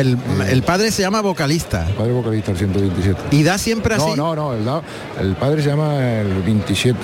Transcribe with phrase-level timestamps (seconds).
[0.00, 0.16] El,
[0.48, 1.86] el padre se llama vocalista.
[1.88, 3.20] El padre vocalista, el 127.
[3.32, 4.04] ¿Y da siempre así?
[4.16, 4.82] No, no, no, el, da-
[5.20, 6.98] el padre se llama el 27,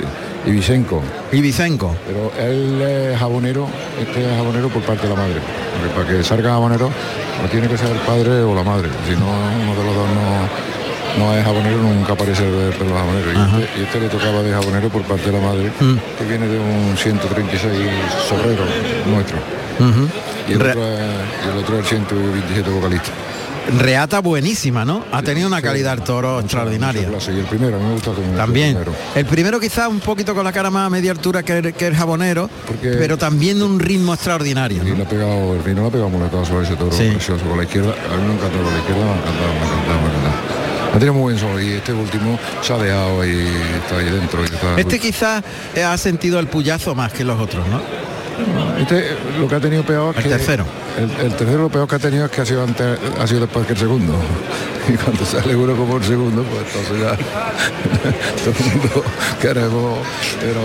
[0.46, 1.00] Ibicenco.
[1.32, 1.94] Ibicenco.
[2.06, 3.66] Pero él es jabonero,
[4.00, 5.40] este es jabonero por parte de la madre.
[5.80, 8.88] Porque para que salga jabonero, o tiene que ser el padre o la madre.
[9.08, 10.48] Si no, uno de los dos no,
[11.18, 13.34] no es jabonero, nunca aparece de los jaboneros.
[13.34, 15.94] Y este, y este le tocaba de jabonero por parte de la madre, Mm.
[16.18, 17.72] que viene de un 136
[18.28, 18.64] sobrero
[19.06, 19.38] nuestro.
[19.80, 20.08] Ujú.
[20.48, 23.10] Y el, otro y el otro es el 127 vocalista.
[23.78, 25.06] Reata buenísima, ¿no?
[25.10, 27.08] Ha tenido una calidad el toro extraordinaria.
[27.08, 27.32] Clase.
[27.32, 28.76] Y el primero, me gusta como También.
[28.76, 28.92] el primero.
[29.14, 31.86] El primero quizás un poquito con la cara más a media altura que el, que
[31.86, 32.50] el jabonero,
[32.82, 34.82] pero también de un ritmo extraordinario.
[34.84, 34.96] Y ¿no?
[34.96, 37.08] le ha pegado, el vino le ha pegado muletazo a ese toro Sí.
[37.08, 37.94] precioso con la izquierda.
[38.12, 40.10] A mí me encantó con la izquierda, me ha encantado, me ha encantado, me ha
[40.10, 40.63] encantado.
[40.94, 43.48] Ha tenido muy buen solo y este último se ha dejado ahí,
[43.82, 44.42] está ahí dentro.
[44.42, 45.42] y está- Este quizás
[45.74, 47.80] eh, ha sentido el puyazo más que los otros, ¿no?
[48.80, 50.64] Este, lo que ha tenido peor es El que tercero.
[50.98, 53.40] El, el tercero lo peor que ha tenido es que ha sido antes, ha sido
[53.40, 54.14] después que el segundo.
[54.86, 57.16] Y cuando sale uno como el segundo, pues entonces ya
[58.44, 59.04] todo el mundo
[59.40, 59.98] queremos.
[60.38, 60.60] Pero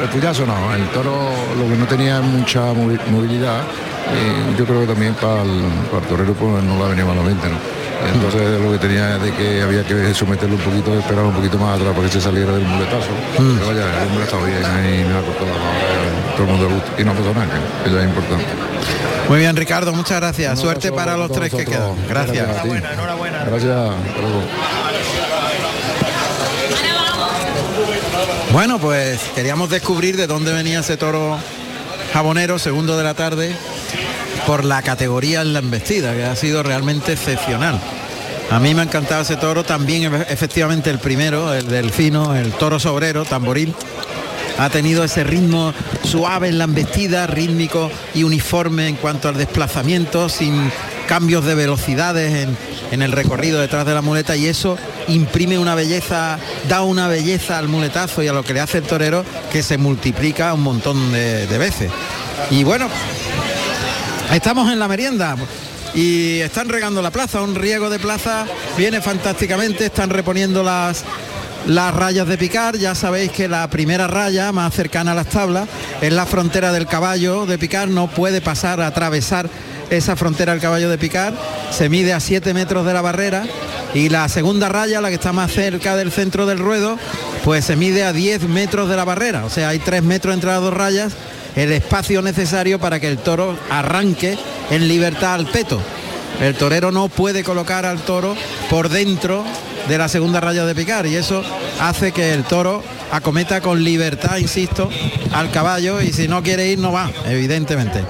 [0.00, 1.12] el puyazo no, el toro
[1.58, 3.62] lo que no tenía mucha movi- movilidad,
[4.14, 7.48] y yo creo que también para el, para el torero pues no la venía malamente,
[7.48, 7.56] ¿no?
[8.06, 11.58] Entonces lo que tenía es de que había que someterlo un poquito, esperar un poquito
[11.58, 13.10] más atrás para que se saliera del muletazo.
[13.38, 13.58] Mm.
[13.58, 16.68] Pero vaya, el hombre ha estado bien ahí, me ha cortado la todo el mundo
[16.74, 16.90] gusta.
[17.00, 17.46] Y no pasado nada,
[17.82, 18.44] que eso es importante.
[19.28, 20.52] Muy bien, Ricardo, muchas gracias.
[20.52, 21.94] Un Suerte para los tres que quedan.
[22.08, 22.46] Gracias.
[22.46, 22.70] Gracias a ti.
[22.70, 23.76] Gracias.
[23.76, 24.42] hasta luego.
[28.52, 31.38] Bueno, pues queríamos descubrir de dónde venía ese toro
[32.12, 33.54] jabonero, segundo de la tarde,
[34.48, 37.78] por la categoría en la embestida, que ha sido realmente excepcional.
[38.50, 42.34] A mí me ha encantado ese toro, también efe- efectivamente el primero, el del fino,
[42.34, 43.74] el toro sobrero, tamboril.
[44.58, 50.30] Ha tenido ese ritmo suave en la embestida, rítmico y uniforme en cuanto al desplazamiento,
[50.30, 50.72] sin
[51.06, 52.56] cambios de velocidades en,
[52.90, 56.38] en el recorrido detrás de la muleta y eso imprime una belleza,
[56.70, 59.76] da una belleza al muletazo y a lo que le hace el torero que se
[59.76, 61.90] multiplica un montón de, de veces.
[62.50, 62.88] Y bueno,
[64.32, 65.36] Estamos en la merienda
[65.94, 68.46] y están regando la plaza, un riego de plaza
[68.76, 71.04] viene fantásticamente, están reponiendo las
[71.66, 75.68] las rayas de picar, ya sabéis que la primera raya más cercana a las tablas
[76.00, 79.50] es la frontera del caballo de picar, no puede pasar a atravesar
[79.90, 81.34] esa frontera del caballo de picar,
[81.70, 83.44] se mide a 7 metros de la barrera
[83.94, 86.98] y la segunda raya, la que está más cerca del centro del ruedo,
[87.44, 90.50] pues se mide a 10 metros de la barrera, o sea, hay 3 metros entre
[90.50, 91.12] las dos rayas
[91.56, 94.38] el espacio necesario para que el toro arranque
[94.70, 95.80] en libertad al peto.
[96.40, 98.36] El torero no puede colocar al toro
[98.70, 99.44] por dentro
[99.88, 101.42] de la segunda raya de picar y eso
[101.80, 104.88] hace que el toro acometa con libertad, insisto,
[105.32, 108.04] al caballo y si no quiere ir no va, evidentemente.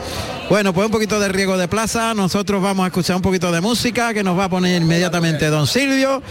[0.49, 3.61] Bueno, pues un poquito de riego de plaza, nosotros vamos a escuchar un poquito de
[3.61, 6.23] música que nos va a poner inmediatamente don Silvio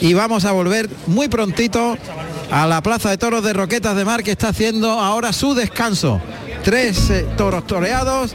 [0.00, 1.98] y vamos a volver muy prontito
[2.50, 6.22] a la Plaza de Toros de Roquetas de Mar que está haciendo ahora su descanso.
[6.64, 8.34] Tres eh, toros toreados,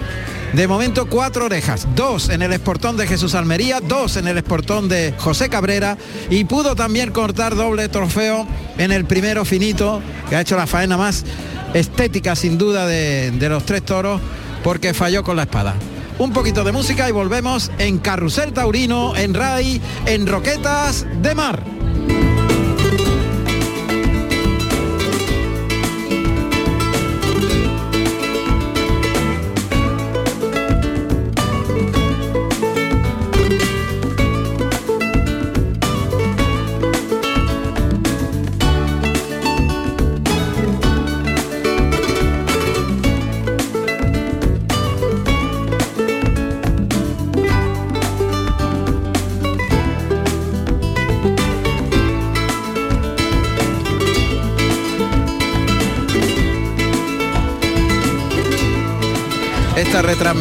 [0.53, 4.87] de momento cuatro orejas, dos en el esportón de Jesús Almería, dos en el esportón
[4.87, 5.97] de José Cabrera
[6.29, 8.47] y pudo también cortar doble trofeo
[8.77, 11.25] en el primero finito, que ha hecho la faena más
[11.73, 14.21] estética sin duda de, de los tres toros,
[14.65, 15.75] porque falló con la espada.
[16.17, 21.74] Un poquito de música y volvemos en Carrusel Taurino, en RAI, en Roquetas de Mar.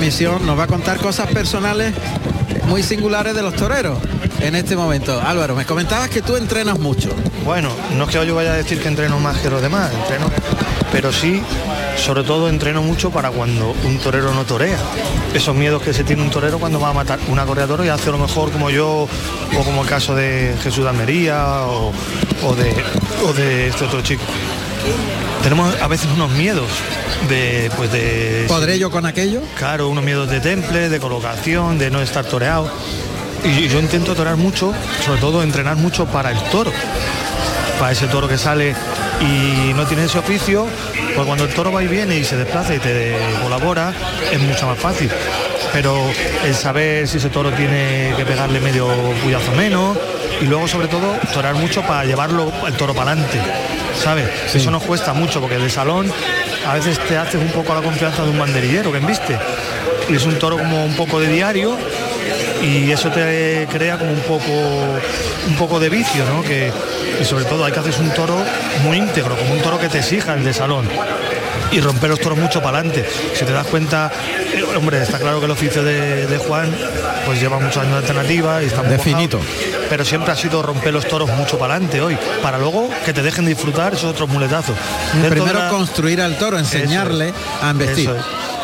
[0.05, 1.95] Nos va a contar cosas personales
[2.67, 3.99] muy singulares de los toreros
[4.41, 5.19] en este momento.
[5.19, 7.09] Álvaro, me comentabas que tú entrenas mucho.
[7.43, 10.27] Bueno, no es que yo vaya a decir que entreno más que los demás, entreno,
[10.93, 11.41] pero sí,
[11.97, 14.77] sobre todo entreno mucho para cuando un torero no torea.
[15.33, 17.89] Esos miedos que se tiene un torero cuando va a matar una correa toro y
[17.89, 19.09] hace lo mejor como yo,
[19.59, 21.93] o como el caso de Jesús de Almería, o
[22.55, 22.75] de,
[23.27, 24.23] o de este otro chico.
[25.45, 26.67] Tenemos a veces unos miedos
[27.29, 28.47] de, pues de...
[28.49, 29.43] ¿Podré yo con aquello?
[29.59, 32.71] Claro, unos miedos de temple, de colocación, de no estar toreado.
[33.45, 34.73] Y yo intento torear mucho,
[35.05, 36.73] sobre todo entrenar mucho para el toro.
[37.79, 38.75] Para ese toro que sale
[39.21, 40.67] y no tiene ese oficio,
[41.15, 43.93] pues cuando el toro va y viene y se desplaza y te colabora,
[44.33, 45.11] es mucho más fácil.
[45.75, 45.99] pero
[46.45, 48.87] el saber si ese toro tiene que pegarle medio
[49.23, 49.99] puyazo menos
[50.41, 53.41] y luego sobre todo torar mucho para llevarlo el toro para adelante,
[54.03, 54.29] ¿sabes?
[54.55, 56.11] Eso nos cuesta mucho porque de salón
[56.67, 59.39] a veces te haces un poco a la confianza de un banderillero que viste
[60.09, 61.77] y es un toro como un poco de diario
[62.63, 64.53] y eso te crea como un poco
[65.47, 66.43] un poco de vicio, ¿no?
[66.43, 66.73] Que,
[67.21, 68.37] y sobre todo hay que hacer un toro
[68.83, 70.89] muy íntegro, como un toro que te exija el de salón
[71.73, 73.05] y romper los toros mucho para adelante.
[73.35, 74.11] Si te das cuenta,
[74.55, 76.75] eh, hombre, está claro que el oficio de, de Juan
[77.27, 79.41] pues lleva muchos años de alternativa y está muy Definito.
[79.89, 83.23] pero siempre ha sido romper los toros mucho para adelante hoy, para luego que te
[83.23, 84.77] dejen disfrutar esos otros muletazos.
[85.29, 87.33] Primero la- construir al toro, enseñarle
[87.63, 88.11] a embestir.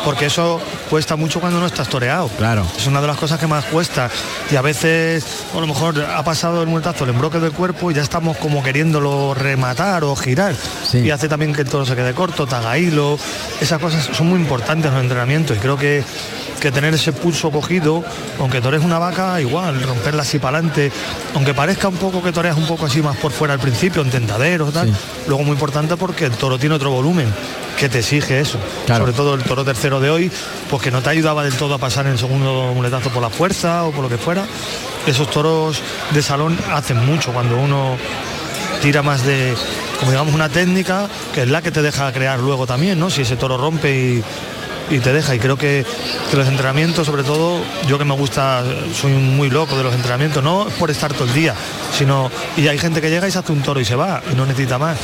[0.03, 0.59] Porque eso
[0.89, 2.27] cuesta mucho cuando no estás toreado.
[2.37, 2.65] Claro.
[2.75, 4.09] Es una de las cosas que más cuesta.
[4.49, 5.25] Y a veces,
[5.55, 8.63] a lo mejor ha pasado el muletazo, el embroque del cuerpo y ya estamos como
[8.63, 10.55] queriéndolo rematar o girar.
[10.87, 10.99] Sí.
[10.99, 13.17] Y hace también que el toro se quede corto, taga hilo.
[13.59, 15.57] Esas cosas son muy importantes en los entrenamientos.
[15.57, 16.03] Y creo que,
[16.61, 18.03] que tener ese pulso cogido,
[18.39, 20.91] aunque torees una vaca, igual, romperla así para adelante,
[21.33, 24.11] aunque parezca un poco que toreas un poco así más por fuera al principio, en
[24.11, 24.87] tentaderos, tal.
[24.87, 24.93] Sí.
[25.27, 27.27] Luego muy importante porque el toro tiene otro volumen
[27.77, 28.59] que te exige eso.
[28.85, 29.01] Claro.
[29.01, 30.31] Sobre todo el toro tercero de hoy,
[30.69, 33.31] pues que no te ayudaba del todo a pasar en el segundo muletazo por la
[33.31, 34.45] fuerza o por lo que fuera.
[35.07, 35.81] Esos toros
[36.11, 37.97] de salón hacen mucho cuando uno
[38.83, 39.55] tira más de,
[39.99, 43.09] como digamos, una técnica que es la que te deja crear luego también, ¿no?
[43.09, 44.23] Si ese toro rompe y,
[44.91, 45.33] y te deja.
[45.33, 45.85] Y creo que,
[46.29, 50.43] que los entrenamientos, sobre todo, yo que me gusta, soy muy loco de los entrenamientos,
[50.43, 51.55] no por estar todo el día,
[51.97, 54.35] sino, y hay gente que llega y se hace un toro y se va, y
[54.35, 54.97] no necesita más.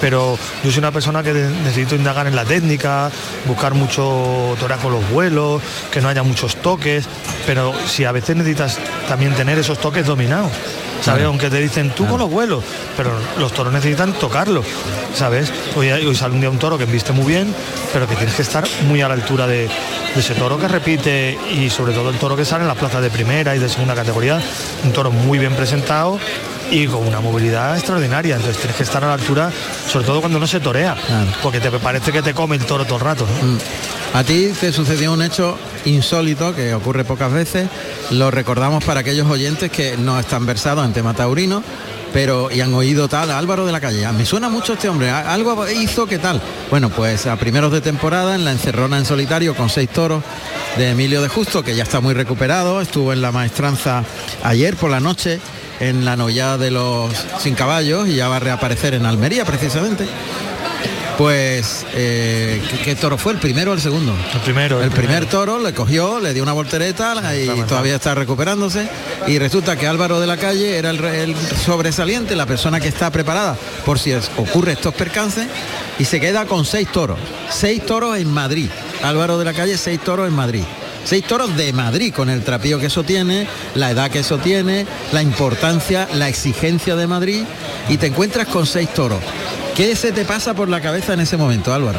[0.00, 3.10] Pero yo soy una persona que necesito indagar en la técnica,
[3.46, 7.06] buscar mucho torear con los vuelos, que no haya muchos toques,
[7.46, 10.52] pero si a veces necesitas también tener esos toques dominados.
[11.00, 11.20] ¿Sabes?
[11.20, 11.28] Claro.
[11.28, 12.64] Aunque te dicen tú con los vuelos,
[12.96, 14.62] pero los toros necesitan tocarlo,
[15.14, 15.52] ¿sabes?
[15.76, 17.54] Hoy, hoy sale un día un toro que viste muy bien,
[17.92, 19.68] pero que tienes que estar muy a la altura de,
[20.14, 23.02] de ese toro que repite y sobre todo el toro que sale en las plazas
[23.02, 24.40] de primera y de segunda categoría,
[24.84, 26.18] un toro muy bien presentado
[26.70, 28.36] y con una movilidad extraordinaria.
[28.36, 29.50] Entonces tienes que estar a la altura,
[29.90, 31.26] sobre todo cuando no se torea, Claro.
[31.42, 33.26] porque te parece que te come el toro todo el rato.
[33.42, 33.48] ¿no?
[33.52, 33.58] Mm.
[34.14, 37.68] A ti te sucedió un hecho insólito que ocurre pocas veces.
[38.10, 41.62] Lo recordamos para aquellos oyentes que no están versados en tema taurino,
[42.12, 44.06] pero y han oído tal Álvaro de la Calle.
[44.06, 45.10] Ah, Me suena mucho este hombre.
[45.10, 46.40] Algo hizo que tal.
[46.70, 50.22] Bueno, pues a primeros de temporada en la encerrona en solitario con seis toros
[50.78, 52.80] de Emilio de Justo, que ya está muy recuperado.
[52.80, 54.04] Estuvo en la maestranza
[54.42, 55.38] ayer por la noche
[55.80, 60.06] en la noyada de los sin caballos y ya va a reaparecer en Almería precisamente.
[61.18, 63.32] Pues, eh, ¿qué, qué toro fue?
[63.32, 64.14] ¿El primero o el segundo?
[64.34, 64.80] El primero.
[64.80, 68.88] El primer toro le cogió, le dio una voltereta y Está todavía está recuperándose.
[69.26, 73.10] Y resulta que Álvaro de la Calle era el, el sobresaliente, la persona que está
[73.10, 75.48] preparada por si ocurre estos percances
[75.98, 77.18] y se queda con seis toros.
[77.50, 78.70] Seis toros en Madrid.
[79.02, 80.62] Álvaro de la Calle, seis toros en Madrid.
[81.04, 84.86] Seis toros de Madrid, con el trapío que eso tiene, la edad que eso tiene,
[85.12, 87.44] la importancia, la exigencia de Madrid,
[87.88, 89.20] y te encuentras con seis toros.
[89.74, 91.98] ¿Qué se te pasa por la cabeza en ese momento, Álvaro?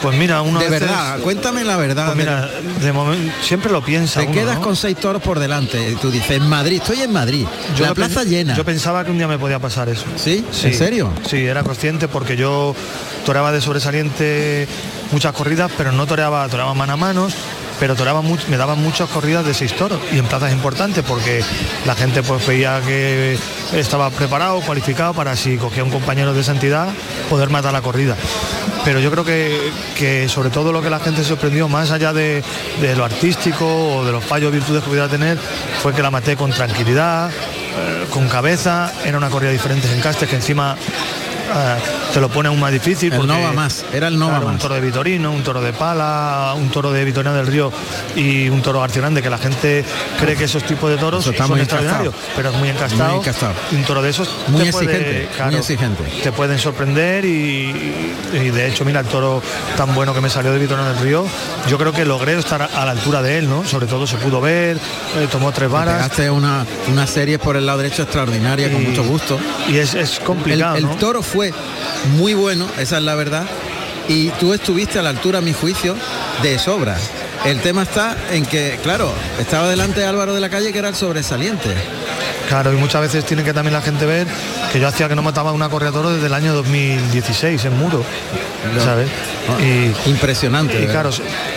[0.00, 2.06] Pues mira, uno de veces- verdad, cuéntame la verdad.
[2.06, 2.48] Pues mira,
[2.80, 4.20] de momento siempre lo piensa.
[4.20, 4.62] Te uno, quedas ¿no?
[4.62, 5.90] con seis toros por delante.
[5.90, 7.46] y Tú dices, en Madrid, estoy en Madrid.
[7.80, 8.56] la lo plaza llena.
[8.56, 10.04] Yo pensaba que un día me podía pasar eso.
[10.16, 10.44] ¿Sí?
[10.62, 11.10] ¿En serio?
[11.28, 12.74] Sí, era consciente porque yo
[13.26, 14.66] toreaba de sobresaliente
[15.12, 17.34] muchas corridas, pero no toreaba, toreaba mano a manos,
[17.80, 21.42] pero toreaba much- me daban muchas corridas de seis toros y en plazas importantes porque
[21.86, 23.38] la gente pues veía que
[23.74, 26.88] estaba preparado, cualificado para si cogía un compañero de santidad
[27.30, 28.16] poder matar la corrida.
[28.84, 32.12] Pero yo creo que, que sobre todo lo que la gente se sorprendió, más allá
[32.12, 32.42] de,
[32.80, 35.36] de lo artístico o de los fallos virtudes que pudiera tener,
[35.82, 40.28] fue que la maté con tranquilidad, eh, con cabeza, era una corrida diferente en castes
[40.28, 40.76] que encima
[41.54, 41.76] eh,
[42.12, 43.12] te lo pone aún más difícil.
[43.12, 44.62] El porque, no va más, era el no va claro, Un más.
[44.62, 47.72] toro de Vitorino, un toro de Pala, un toro de Vitorino del Río
[48.16, 49.84] y un toro García Grande, que la gente
[50.20, 53.10] cree que esos tipos de toros Eso está son muy extraordinarios, pero es muy encastado.
[53.10, 53.52] Muy encastado.
[53.72, 54.84] Y un toro de esos Muy te puede,
[55.24, 56.04] exigente, muy exigente.
[56.22, 59.42] te pueden sorprender y, y de hecho, mira, el toro
[59.76, 61.26] tan bueno que me salió de Vitorino del Río,
[61.68, 63.64] yo creo que logré estar a la altura de él, ¿no?
[63.66, 65.94] Sobre todo se pudo ver, eh, tomó tres varas.
[65.96, 69.38] Pegaste una, una serie por el lado derecho extraordinaria, con Y- mucho gusto.
[69.68, 70.96] Y es, es El, complicado, el ¿no?
[70.96, 71.37] toro fue
[72.16, 73.44] muy bueno, esa es la verdad.
[74.08, 75.94] Y tú estuviste a la altura, a mi juicio,
[76.42, 76.96] de sobra.
[77.44, 80.88] El tema está en que, claro, estaba delante de Álvaro de la Calle, que era
[80.88, 81.68] el sobresaliente.
[82.48, 84.26] Claro, y muchas veces tiene que también la gente ver
[84.72, 88.02] que yo hacía que no mataba una correa toro desde el año 2016 en muro,
[88.82, 89.08] ¿sabes?
[89.50, 90.82] Ah, Y impresionante.
[90.82, 91.10] y claro,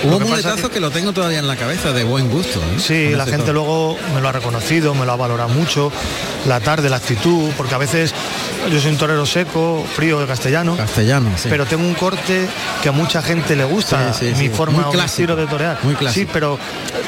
[0.04, 0.80] hubo un muletazo que- que...
[0.82, 2.60] lo tengo todavía en la cabeza, de buen gusto.
[2.60, 2.80] ¿eh?
[2.80, 5.92] Sí, la gente luego me lo ha reconocido, me lo ha valorado mucho,
[6.46, 8.14] la tarde, la actitud, porque a veces
[8.70, 10.76] yo soy un torero seco, frío de castellano.
[10.78, 11.48] Castellano, sí.
[11.50, 12.48] Pero tengo un corte
[12.82, 15.12] que a mucha gente le gusta, Sí, sí, mi forma Muy o mi clásico.
[15.24, 15.80] estilo de torear.
[15.84, 16.26] Muy clásico.
[16.28, 16.58] Sí, pero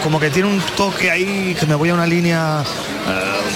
[0.03, 2.63] como que tiene un toque ahí que me voy a una línea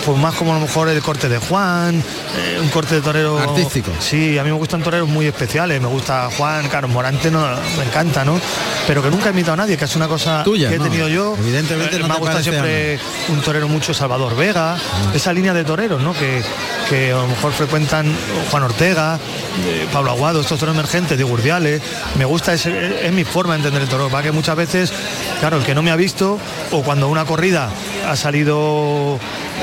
[0.06, 1.96] pues más como a lo mejor el corte de Juan,
[2.38, 3.92] eh, un corte de torero Artístico.
[4.00, 7.46] Sí, a mí me gustan toreros muy especiales, me gusta Juan, Carlos Morante, no,
[7.78, 8.40] me encanta, ¿no?
[8.86, 10.86] Pero que nunca he imitado a nadie, que es una cosa Tuya, que he no.
[10.86, 11.36] tenido yo.
[11.40, 14.78] Evidentemente Eh, no me ha gustado siempre un torero mucho Salvador Vega,
[15.14, 16.14] esa línea de toreros, ¿no?
[16.14, 16.42] Que,
[16.90, 18.14] que a lo mejor frecuentan
[18.50, 19.20] Juan Ortega,
[19.68, 21.82] eh, Pablo Aguado, estos toreros emergentes de Gurdiales.
[22.18, 22.66] Me gusta, es
[23.12, 24.10] mi forma de entender el toro.
[24.10, 24.92] Va que muchas veces,
[25.40, 26.40] claro, el que no me ha visto,
[26.72, 27.70] o cuando una corrida
[28.08, 29.20] ha salido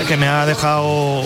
[0.09, 1.23] que me ha dejado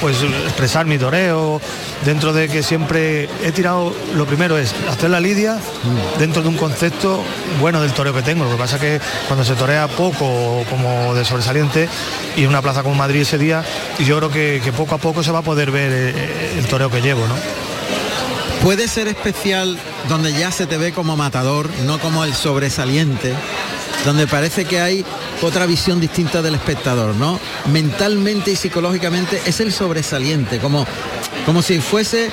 [0.00, 1.60] pues expresar mi toreo
[2.04, 5.58] dentro de que siempre he tirado lo primero es hacer la lidia
[6.18, 7.22] dentro de un concepto
[7.60, 11.24] bueno del toreo que tengo lo que pasa que cuando se torea poco como de
[11.24, 11.88] sobresaliente
[12.36, 13.64] y una plaza como Madrid ese día
[13.98, 16.66] y yo creo que, que poco a poco se va a poder ver eh, el
[16.66, 17.34] toreo que llevo ¿no?
[18.62, 19.76] Puede ser especial
[20.08, 23.34] donde ya se te ve como matador, no como el sobresaliente,
[24.04, 25.04] donde parece que hay
[25.42, 27.38] otra visión distinta del espectador, ¿no?
[27.72, 30.86] Mentalmente y psicológicamente es el sobresaliente, como,
[31.46, 32.30] como si fuese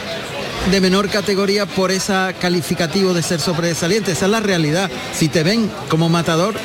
[0.72, 4.12] de menor categoría por esa calificativo de ser sobresaliente.
[4.12, 4.90] Esa es la realidad.
[5.14, 6.56] Si te ven como matador,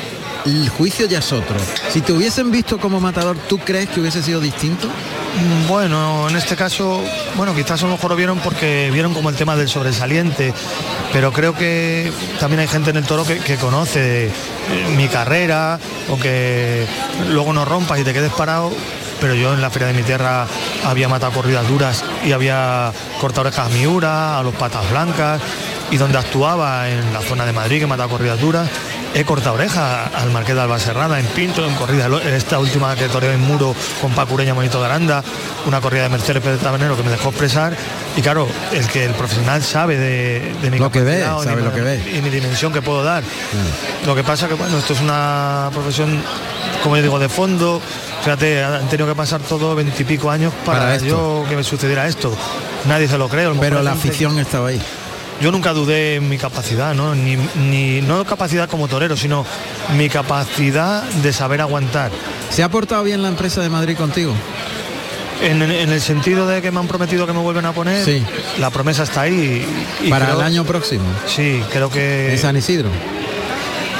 [0.45, 1.55] el juicio ya es otro.
[1.91, 4.87] Si te hubiesen visto como matador, ¿tú crees que hubiese sido distinto?
[5.67, 7.03] Bueno, en este caso,
[7.35, 10.53] bueno, quizás a lo mejor lo vieron porque vieron como el tema del sobresaliente,
[11.11, 14.31] pero creo que también hay gente en el toro que, que conoce eh,
[14.95, 16.85] mi carrera o que
[17.29, 18.71] luego no rompas y te quedes parado.
[19.19, 20.45] Pero yo en la feria de mi tierra
[20.85, 25.41] había matado corridas duras y había cortado orejas a Miura, a los patas blancas
[25.89, 28.69] y donde actuaba en la zona de Madrid que mataba corridas duras
[29.15, 33.31] he cortado oreja al Marqués de Albaserrada en Pinto, en corrida, esta última que toreó
[33.31, 35.23] en Muro con Pacureña Monito de Aranda,
[35.65, 37.75] una corrida de Mercedes Pérez Tabanero que me dejó expresar
[38.17, 41.63] y claro, el que el profesional sabe de, de mi Lo que ve, sabe mi-
[41.63, 42.11] lo que ve.
[42.17, 43.23] y mi dimensión que puedo dar.
[44.05, 46.21] Lo que pasa que bueno, esto es una profesión,
[46.83, 47.81] como yo digo, de fondo.
[48.23, 52.35] Fíjate, han tenido que pasar todo veintipico años para, yo que me sucediera esto.
[52.85, 54.81] Nadie se lo mejor Pero la afición estaba ahí.
[55.41, 57.13] Yo nunca dudé en mi capacidad, ¿no?
[57.15, 59.45] Ni, ni- no capacidad como torero, sino
[59.97, 62.11] mi capacidad de saber aguantar.
[62.49, 64.33] ¿Se ha portado bien la empresa de Madrid contigo?
[65.41, 68.23] En, en el sentido de que me han prometido que me vuelven a poner, Sí.
[68.57, 69.65] la promesa está ahí.
[70.01, 72.89] y- y Para creo- el año próximo, Sí, creo que en San Isidro.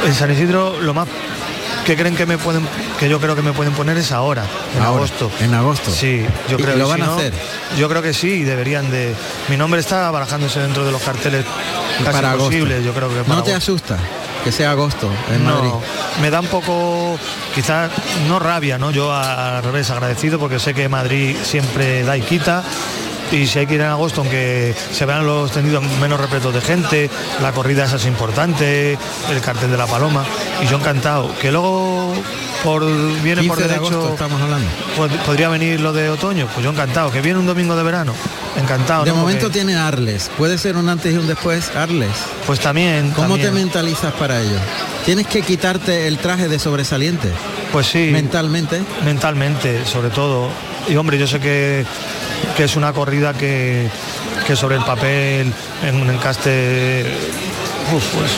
[0.06, 1.08] en San Isidro lo más
[1.86, 2.68] que creen que me pueden,
[3.00, 4.44] que yo creo que me pueden poner es ahora,
[4.76, 5.32] en Ahora, agosto.
[5.40, 5.92] en agosto.
[5.92, 7.34] Sí, yo ¿Y creo lo y van si a no, hacer?
[7.78, 9.14] Yo creo que sí, deberían de.
[9.50, 11.46] Mi nombre está barajándose dentro de los carteles
[12.00, 12.50] casi para agosto.
[12.50, 13.74] posibles, yo creo que para ¿No te agosto.
[13.74, 13.98] asusta
[14.44, 15.70] que sea agosto en Madrid?
[15.70, 15.82] No,
[16.22, 17.18] me da un poco,
[17.54, 17.90] quizás
[18.28, 18.92] no rabia, ¿no?
[18.92, 22.64] Yo a- al revés, agradecido porque sé que Madrid siempre da y quita.
[23.32, 26.62] Y si hay que ir en agosto, aunque se vean los tendidos menos repletos de
[26.62, 27.10] gente,
[27.42, 28.98] la corrida esa es importante,
[29.32, 30.24] el cartel de la paloma,
[30.64, 31.34] y yo encantado.
[31.42, 32.14] Que luego
[32.64, 32.84] por
[33.22, 34.68] viene 15 por de derecho agosto estamos hablando.
[34.98, 37.12] pod- podría venir lo de otoño, pues yo encantado.
[37.12, 38.14] Que viene un domingo de verano,
[38.58, 39.04] encantado.
[39.06, 39.18] De ¿no?
[39.18, 40.30] momento Porque, tiene Arles.
[40.38, 42.12] Puede ser un antes y un después, Arles.
[42.46, 43.12] pues también.
[43.12, 44.58] ¿Cómo te mentalizas para ello?
[45.04, 47.30] Tienes que quitarte el traje de sobresaliente
[47.72, 48.10] Pues sí.
[48.12, 48.82] mentalmente.
[49.04, 50.50] mentalmente sobre todo
[50.88, 51.86] y hombre yo sé que,
[52.56, 53.90] que es una corrida que,
[54.48, 55.52] que sobre el papel
[55.84, 57.06] en un encaste
[57.94, 58.32] uf, pues,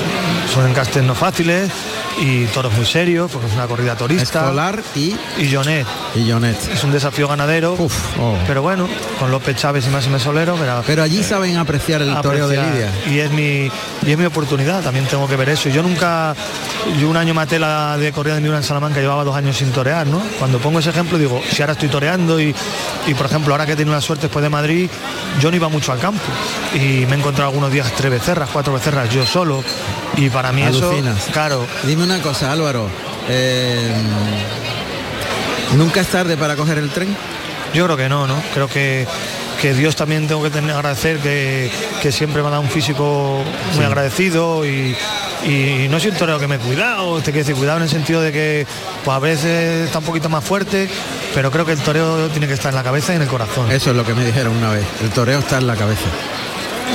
[0.53, 1.71] son encastes no fáciles
[2.19, 4.41] y toros muy serios porque es una corrida torista.
[4.41, 5.85] Escolar y, y Jonet
[6.17, 6.57] y Jonet.
[6.73, 8.35] es un desafío ganadero Uf, oh.
[8.47, 8.87] pero bueno
[9.19, 12.91] con López Chávez y Máxime Solero pero, Pero allí saben apreciar el toreo de apreciar.
[13.05, 13.13] Lidia.
[13.15, 13.69] Y es mi
[14.05, 15.69] y es mi oportunidad, también tengo que ver eso.
[15.69, 16.35] Yo nunca,
[16.99, 19.71] yo un año maté la de corrida de Miura en Salamanca, llevaba dos años sin
[19.71, 20.21] torear, ¿no?
[20.39, 22.55] Cuando pongo ese ejemplo digo, si ahora estoy toreando y,
[23.07, 24.89] y por ejemplo ahora que he tenido la suerte después de Madrid,
[25.41, 26.21] yo no iba mucho al campo
[26.75, 29.63] y me he encontrado algunos días tres becerras, cuatro becerras yo solo
[30.15, 31.17] y para mí Alucinas.
[31.23, 32.87] eso, claro, Dime una cosa, Álvaro.
[33.29, 33.91] eh,
[35.75, 37.15] ¿Nunca es tarde para coger el tren?
[37.73, 38.41] Yo creo que no, ¿no?
[38.53, 39.05] Creo que,
[39.61, 41.69] que Dios también tengo que tener, agradecer que,
[42.01, 43.43] que siempre me ha dado un físico
[43.75, 44.95] muy agradecido y,
[45.45, 47.89] y no soy un torero que me he cuidado, te quiero decir, cuidado en el
[47.89, 48.65] sentido de que
[49.03, 50.89] pues a veces está un poquito más fuerte,
[51.35, 53.69] pero creo que el toreo tiene que estar en la cabeza y en el corazón.
[53.71, 54.85] Eso es lo que me dijeron una vez.
[55.03, 56.05] El toreo está en la cabeza.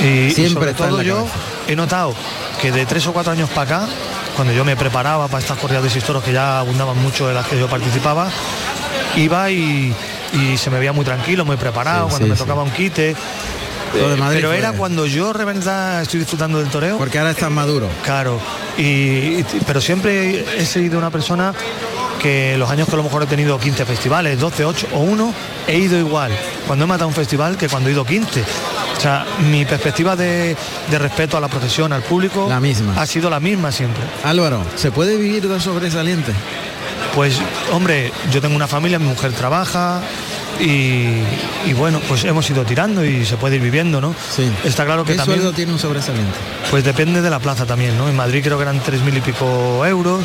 [0.01, 1.35] Y, y Siempre sobre todo yo cabeza.
[1.67, 2.15] he notado
[2.59, 3.87] que de tres o cuatro años para acá,
[4.35, 7.33] cuando yo me preparaba para estas corridas de seis toros que ya abundaban mucho de
[7.33, 8.29] las que yo participaba,
[9.15, 9.93] iba y,
[10.33, 12.41] y se me veía muy tranquilo, muy preparado, Sí, cuando sí, me sí.
[12.41, 13.15] tocaba un quite.
[13.93, 16.97] De Eh, Madrid pero era cuando yo de verdad estoy disfrutando del toreo.
[16.97, 17.87] Porque ahora estás maduro.
[18.03, 18.39] Claro,
[18.75, 18.81] y,
[19.39, 21.53] y- pero siempre he sido una persona
[22.19, 25.33] que los años que a lo mejor he tenido 15 festivales, 12, 8 o 1,
[25.67, 26.31] he ido igual
[26.65, 28.43] cuando he matado un festival que cuando he ido 15.
[28.97, 30.55] O sea, mi perspectiva de,
[30.89, 32.93] de respeto a la profesión, al público, La misma.
[33.01, 34.01] ha sido la misma siempre.
[34.23, 36.31] Álvaro, ¿se puede vivir de sobresaliente?
[37.13, 37.37] Pues,
[37.71, 40.01] hombre, yo tengo una familia, mi mujer trabaja
[40.59, 41.17] y,
[41.65, 44.15] y bueno, pues hemos ido tirando y se puede ir viviendo, ¿no?
[44.35, 44.49] Sí.
[44.63, 45.39] Está claro que ¿Qué también...
[45.39, 46.33] sueldo tiene un sobresaliente?
[46.71, 48.07] Pues depende de la plaza también, ¿no?
[48.09, 50.23] En Madrid creo que eran tres mil y pico euros,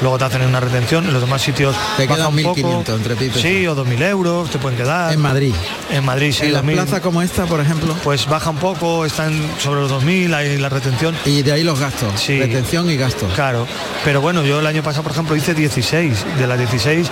[0.00, 2.84] luego te hacen una retención, en los demás sitios Te quedan un poco.
[2.84, 3.42] 1.500 entre pipes.
[3.42, 5.12] Sí, o dos mil euros te pueden quedar.
[5.12, 5.54] En Madrid.
[5.90, 6.76] En Madrid, sí, en la 2000.
[6.76, 7.94] plaza como esta, por ejemplo.
[8.02, 11.14] Pues baja un poco, están sobre los 2.000, hay la retención.
[11.24, 12.20] Y de ahí los gastos.
[12.20, 12.38] Sí.
[12.38, 13.32] Retención y gastos.
[13.34, 13.66] Claro,
[14.04, 16.24] pero bueno, yo el año pasado, por ejemplo, hice 16.
[16.38, 17.10] De las 16,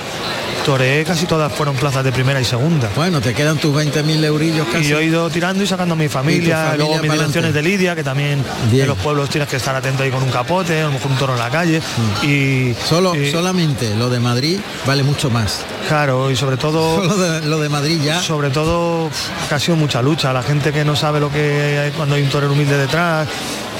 [0.64, 2.90] toreé casi todas fueron plazas de primera y segunda.
[2.94, 4.84] Bueno, te quedan tus 20.000 eurillos casi.
[4.84, 7.62] Y yo he ido tirando y sacando a mi familia, familia luego mis direcciones de
[7.62, 8.82] Lidia, que también Bien.
[8.82, 11.16] en los pueblos tienes que estar atento ahí con un capote, a lo mejor un
[11.18, 11.80] toro en la calle.
[12.22, 15.64] Y Solo, y- solamente lo de Madrid vale mucho más.
[15.88, 18.20] claro, y sobre todo Solo de- lo de Madrid ya.
[18.20, 19.10] sobre todo
[19.48, 22.22] que ha sido mucha lucha, la gente que no sabe lo que hay cuando hay
[22.22, 23.26] un torero humilde detrás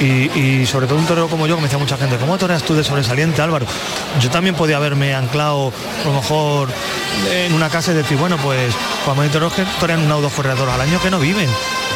[0.01, 0.05] y,
[0.39, 2.75] y sobre todo un torero como yo, que me decía mucha gente, ¿cómo toreas tú
[2.75, 3.67] de sobresaliente Álvaro?
[4.21, 5.73] Yo también podía haberme anclado
[6.05, 6.69] a lo mejor
[7.31, 8.75] en una casa y decir, bueno, pues
[9.21, 11.49] hay toreros que torean una o dos corredoras al año que no viven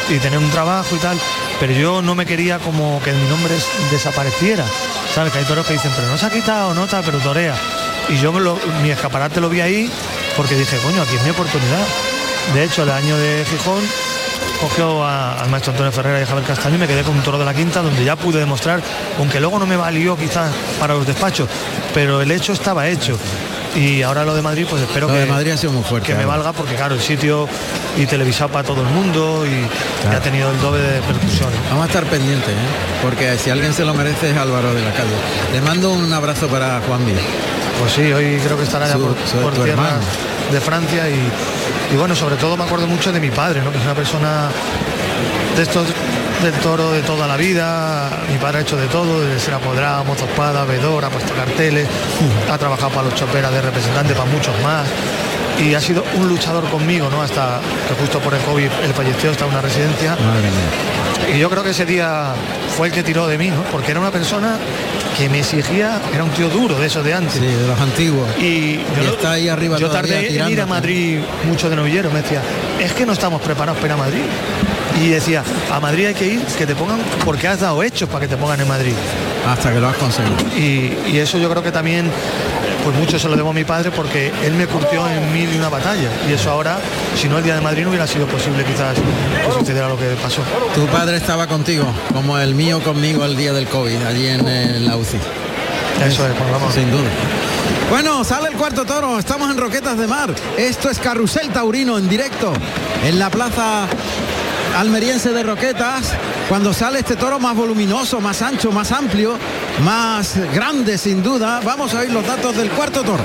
[0.09, 1.17] y tener un trabajo y tal,
[1.59, 4.65] pero yo no me quería como que mi nombre es- desapareciera,
[5.13, 5.31] ¿sabes?
[5.31, 7.55] Que hay toreros que dicen, pero no se ha quitado, no tal, pero torea.
[8.09, 8.33] Y yo
[8.81, 9.89] mi escaparate lo vi ahí
[10.35, 11.85] porque dije, coño, aquí es mi oportunidad.
[12.53, 13.81] De hecho, el año de Gijón
[14.59, 17.45] cogió al maestro Antonio Ferrera y Javier Castaño y me quedé con un toro de
[17.45, 18.81] la quinta donde ya pude demostrar,
[19.19, 21.47] aunque luego no me valió quizás para los despachos,
[21.93, 23.17] pero el hecho estaba hecho.
[23.75, 26.07] Y ahora lo de Madrid, pues espero Lo que, de Madrid ha sido muy fuerte.
[26.07, 27.47] que me valga porque claro, el sitio
[27.97, 31.49] y televisado para todo el mundo y, y ha tenido el doble de repercusión.
[31.69, 33.01] Vamos a estar pendientes, ¿eh?
[33.01, 35.15] porque si alguien se lo merece es Álvaro de la Calle.
[35.51, 37.21] Le mando un abrazo para Juan Villa.
[37.79, 40.03] Pues sí, hoy creo que estará ya por, por tu tierra hermano.
[40.51, 43.71] de Francia y, y bueno, sobre todo me acuerdo mucho de mi padre, ¿no?
[43.71, 44.49] que es una persona
[45.57, 45.87] de estos
[46.43, 48.09] del toro de toda la vida.
[48.29, 51.87] Mi padre ha hecho de todo, desde ser apoderado, mozo espada, vedor, ha puesto carteles,
[52.51, 54.85] ha trabajado para los choperas de representante, para muchos más.
[55.63, 57.21] Y ha sido un luchador conmigo, ¿no?
[57.21, 60.17] Hasta que justo por el COVID él falleció, está en una residencia.
[60.17, 61.35] Madre mía.
[61.35, 62.33] Y yo creo que ese día
[62.75, 63.63] fue el que tiró de mí, ¿no?
[63.71, 64.57] Porque era una persona
[65.17, 67.33] que me exigía, era un tío duro de esos de antes.
[67.33, 68.27] Sí, de los antiguos.
[68.39, 70.65] Y Y yo, está ahí arriba yo tardé en ir a.
[70.65, 72.41] Madrid mucho de novillero, me decía,
[72.79, 74.23] es que no estamos preparados para ir a Madrid.
[75.01, 78.21] Y decía, a Madrid hay que ir, que te pongan, porque has dado hechos para
[78.21, 78.93] que te pongan en Madrid.
[79.47, 80.35] Hasta que lo has conseguido.
[80.55, 82.09] Y, y eso yo creo que también,
[82.83, 85.57] pues mucho se lo debo a mi padre porque él me curtió en mil y
[85.57, 86.09] una batalla.
[86.29, 86.79] Y eso ahora,
[87.15, 90.15] si no el día de Madrid no hubiera sido posible quizás que sucediera lo que
[90.21, 90.41] pasó.
[90.75, 94.79] Tu padre estaba contigo, como el mío conmigo el día del COVID, allí en, eh,
[94.79, 95.17] la UCI.
[96.05, 96.73] Eso es, pues vamos.
[96.73, 97.09] Sin duda.
[97.89, 100.33] Bueno, sale el cuarto toro, estamos en Roquetas de Mar.
[100.57, 102.53] Esto es Carrusel Taurino en directo
[103.03, 103.87] en la plaza
[104.77, 106.13] almeriense de Roquetas.
[106.49, 109.37] Cuando sale este toro más voluminoso, más ancho, más amplio,
[109.83, 113.23] más grande sin duda, vamos a oír los datos del cuarto toro.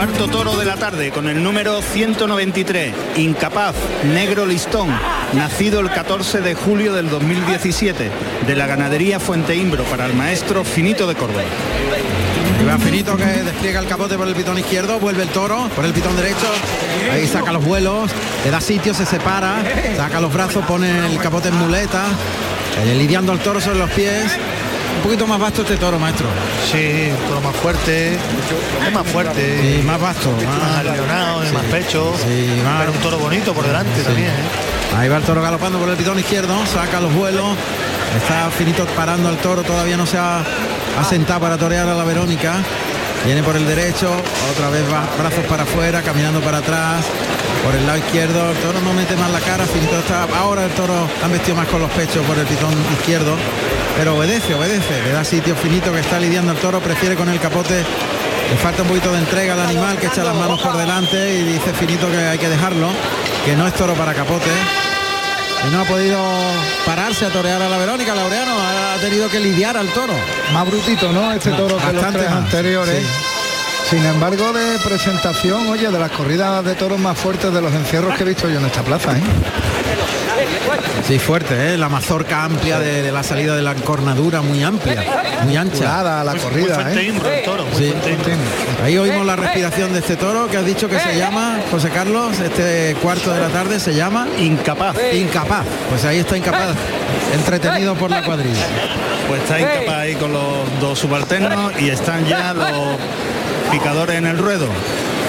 [0.00, 3.74] Cuarto toro de la tarde con el número 193, Incapaz,
[4.14, 4.88] Negro Listón,
[5.34, 8.10] nacido el 14 de julio del 2017,
[8.46, 11.42] de la ganadería Fuente Imbro para el maestro Finito de Córdoba.
[12.66, 15.92] Va finito que despliega el capote por el pitón izquierdo, vuelve el toro por el
[15.92, 16.46] pitón derecho,
[17.12, 18.10] ahí saca los vuelos,
[18.42, 19.62] le da sitio, se separa,
[19.98, 22.06] saca los brazos, pone el capote en muleta,
[22.86, 24.32] eh, lidiando al toro sobre los pies.
[24.96, 26.26] Un poquito más vasto este toro, maestro.
[26.70, 29.60] Sí, un toro más fuerte, es más fuerte.
[29.78, 30.30] Sí, más vasto.
[30.30, 34.28] más alionado, de más pecho, sí, más- pero un toro bonito por delante también.
[34.28, 34.96] ¿eh?
[34.98, 37.56] Ahí va el toro galopando por el pitón izquierdo, saca los vuelos,
[38.16, 40.42] está finito parando al toro, todavía no se ha
[41.00, 42.54] asentado para torear a la Verónica.
[43.24, 44.10] Viene por el derecho,
[44.50, 47.04] otra vez va brazos para afuera, caminando para atrás,
[47.64, 50.24] por el lado izquierdo, el toro no mete más la cara, finito está.
[50.38, 53.36] Ahora el toro han vestido más con los pechos por el pitón izquierdo,
[53.96, 57.38] pero obedece, obedece, le da sitio finito que está lidiando el toro, prefiere con el
[57.38, 57.84] capote.
[58.50, 61.44] Le falta un poquito de entrega al animal que echa las manos por delante y
[61.44, 62.88] dice finito que hay que dejarlo,
[63.44, 64.50] que no es toro para capote.
[65.68, 66.18] Y no ha podido
[66.86, 68.14] pararse a torear a la Verónica.
[68.14, 70.14] Laureano ha tenido que lidiar al toro.
[70.52, 71.30] Más brutito, ¿no?
[71.32, 73.04] Este toro que los tres anteriores.
[73.90, 78.14] Sin embargo, de presentación, oye, de las corridas de toros más fuertes de los encierros
[78.16, 79.20] que he visto yo en esta plaza, ¿eh?
[81.08, 81.76] Sí, fuerte, ¿eh?
[81.76, 85.04] la mazorca amplia de, de la salida de la encornadura, muy amplia,
[85.42, 85.84] muy ancha.
[85.84, 87.08] Nada, la Muy corrida, ¿eh?
[87.08, 87.92] El toro, Sí.
[88.84, 92.38] Ahí oímos la respiración de este toro que has dicho que se llama, José Carlos,
[92.38, 94.96] este cuarto de la tarde se llama Incapaz.
[95.12, 95.66] Incapaz.
[95.88, 96.76] Pues ahí está Incapaz,
[97.34, 98.66] entretenido por la cuadrilla.
[99.26, 102.96] Pues está incapaz ahí con los dos subalternos y están ya los
[103.70, 104.66] picadores en el ruedo.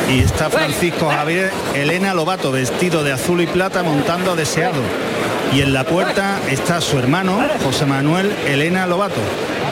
[0.10, 4.82] Y está Francisco Javier Elena Lobato vestido de azul y plata montando a deseado.
[5.54, 9.22] Y en la puerta está su hermano José Manuel Elena Lobato.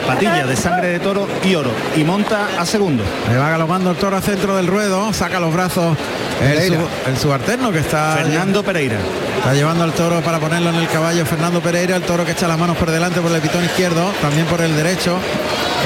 [0.08, 1.72] Patilla de sangre de toro y oro.
[1.96, 3.04] Y monta a segundo.
[3.30, 5.96] Le va galopando el toro al centro del ruedo, saca los brazos
[6.42, 8.98] el, su- el subalterno que está Fernando Pereira.
[9.38, 12.48] Está llevando al toro para ponerlo en el caballo Fernando Pereira, el toro que echa
[12.48, 15.18] las manos por delante por el pitón izquierdo, también por el derecho.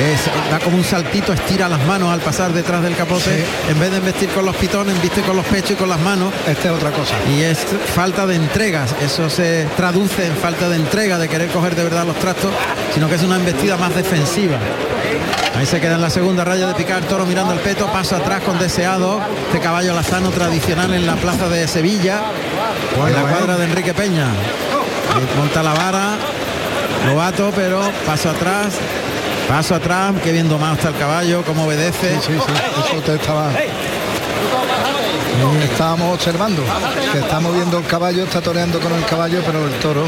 [0.02, 3.46] Es- da como un saltito, estira las manos al pasar detrás del capote.
[3.70, 6.34] En vez de embestir con los pitones, viste con los pechos y con las manos.
[6.48, 7.14] Esta es otra cosa.
[7.30, 7.60] Y es
[7.94, 8.96] falta de entregas.
[9.02, 12.52] Eso se traduce en falta de entrega, de querer coger de verdad los trastos,
[12.94, 14.58] sino que es una embestida más defensiva.
[15.56, 18.42] Ahí se queda en la segunda raya de picar, toro mirando el peto, paso atrás
[18.42, 22.22] con deseado, este caballo lazano tradicional en la plaza de Sevilla,
[23.08, 24.26] en la cuadra de Enrique Peña.
[24.26, 26.16] Ahí monta la vara,
[27.06, 28.74] novato, pero paso atrás,
[29.48, 32.16] paso atrás, que bien domado está el caballo, cómo obedece.
[32.22, 33.52] Sí, sí, eso te estaba.
[35.64, 36.64] Estábamos observando
[37.12, 40.06] que estamos viendo el caballo, está toreando con el caballo, pero el toro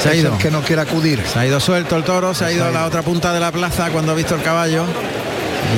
[0.00, 0.32] Se ha es ido.
[0.32, 1.22] el que no quiere acudir.
[1.26, 3.50] Se ha ido suelto el toro, se ha ido a la otra punta de la
[3.52, 4.84] plaza cuando ha visto el caballo.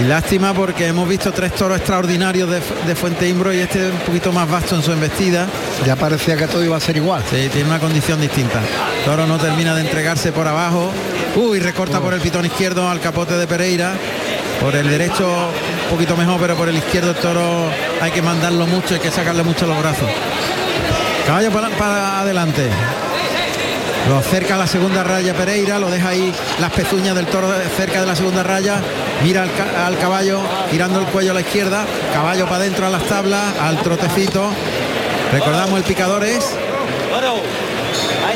[0.00, 3.98] Y lástima porque hemos visto tres toros extraordinarios de, de Fuente Imbro y este un
[4.00, 5.46] poquito más vasto en su embestida.
[5.86, 7.22] Ya parecía que todo iba a ser igual.
[7.30, 8.60] Sí, tiene una condición distinta.
[9.04, 10.92] Toro no termina de entregarse por abajo.
[11.38, 13.92] Uy, recorta por el pitón izquierdo al capote de Pereira.
[14.60, 15.24] Por el derecho
[15.84, 17.70] un poquito mejor, pero por el izquierdo el toro
[18.00, 20.08] hay que mandarlo mucho, hay que sacarle mucho los brazos.
[21.28, 22.68] Caballo para, adelante.
[24.08, 28.00] Lo acerca a la segunda raya Pereira, lo deja ahí las pezuñas del toro cerca
[28.00, 28.80] de la segunda raya,
[29.22, 30.40] mira al, al caballo,
[30.72, 34.50] girando el cuello a la izquierda, caballo para adentro a las tablas, al trotecito.
[35.30, 36.56] Recordamos el picador es,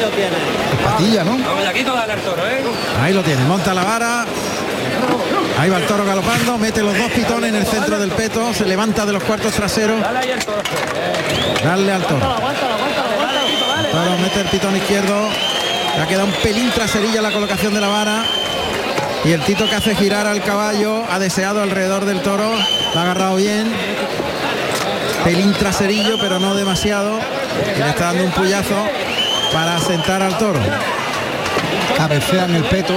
[0.02, 0.38] lo tienes.
[0.84, 1.38] Patilla, ¿no?
[1.38, 2.62] Vamos, aquí todo el toro, ¿eh?
[3.00, 4.26] ahí lo tiene, monta la vara,
[5.58, 8.66] ahí va el toro galopando, mete los dos pitones en el centro del peto, se
[8.66, 10.00] levanta de los cuartos traseros,
[11.64, 12.20] Dale al toro.
[13.92, 15.28] Toro mete el pitón izquierdo.
[15.96, 18.24] Ya queda un pelín traserilla la colocación de la vara.
[19.24, 22.50] Y el Tito que hace girar al caballo ha deseado alrededor del toro.
[22.94, 23.70] Lo ha agarrado bien.
[25.22, 27.20] Pelín traserillo, pero no demasiado.
[27.76, 28.88] Y le está dando un puyazo
[29.52, 30.60] para sentar al toro.
[31.96, 32.94] Cabecea en el peto.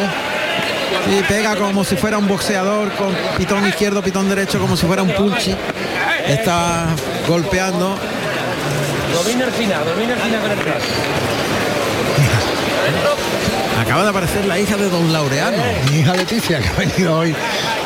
[1.12, 5.04] Y pega como si fuera un boxeador con pitón izquierdo, pitón derecho, como si fuera
[5.04, 5.56] un punchi.
[6.28, 6.88] Está
[7.28, 7.98] golpeando.
[9.14, 11.25] Domina el final, domina el final con el.
[13.96, 15.56] Acaba de aparecer la hija de don Laureano.
[15.90, 17.30] Mi hija Leticia, que ha venido hoy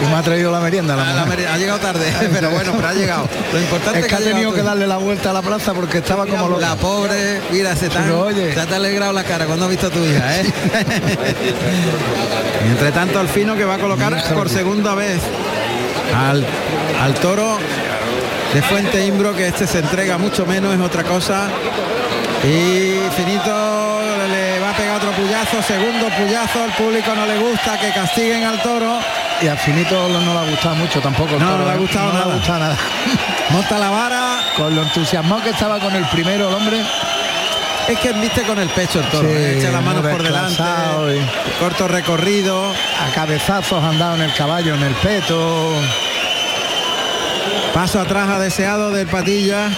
[0.01, 0.95] y me ha traído la merienda.
[0.95, 3.29] La Ah, la ha llegado tarde, pero bueno, pero ha llegado.
[3.53, 6.25] Lo importante es que ha tenido que darle la vuelta a la plaza porque estaba
[6.25, 6.67] como loca.
[6.69, 8.55] La pobre, mira, se Pero oye.
[8.55, 10.45] se te ha alegrado la cara cuando ha visto a tu hija, ¿eh?
[12.65, 15.19] Y Entre tanto, Alfino que va a colocar por segunda vez
[16.17, 16.43] al,
[17.03, 17.59] al toro
[18.51, 21.49] de Fuente Imbro, que este se entrega mucho menos, es otra cosa.
[22.43, 23.99] Y Finito
[24.31, 28.43] le va a pegar otro puyazo, segundo puyazo, al público no le gusta que castiguen
[28.45, 28.99] al toro.
[29.41, 31.35] Y al finito no le ha gustado mucho tampoco.
[31.35, 31.77] el No, toro, no le ha ¿eh?
[31.77, 32.33] gustado No le nada.
[32.33, 32.77] ha gustado nada.
[33.49, 36.81] Monta la vara, Con lo entusiasmado que estaba con el primero el hombre.
[37.87, 39.57] Es que viste con el pecho el toro, Sí, ¿eh?
[39.59, 40.61] echa las manos por delante,
[41.15, 45.71] y- corto recorrido, A cabezazos andado en el caballo, en el peto.
[47.73, 49.69] paso atrás a deseado del patilla,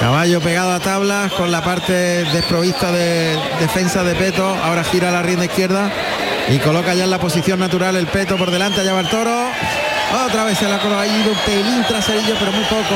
[0.00, 1.92] caballo pegado a tablas con la parte
[2.32, 5.90] desprovista de defensa de peto, ahora gira la rienda izquierda
[6.48, 9.48] y coloca ya en la posición natural el peto por delante, allá va el toro,
[10.26, 12.94] otra vez se la ha ido un pelín traserillo pero muy poco,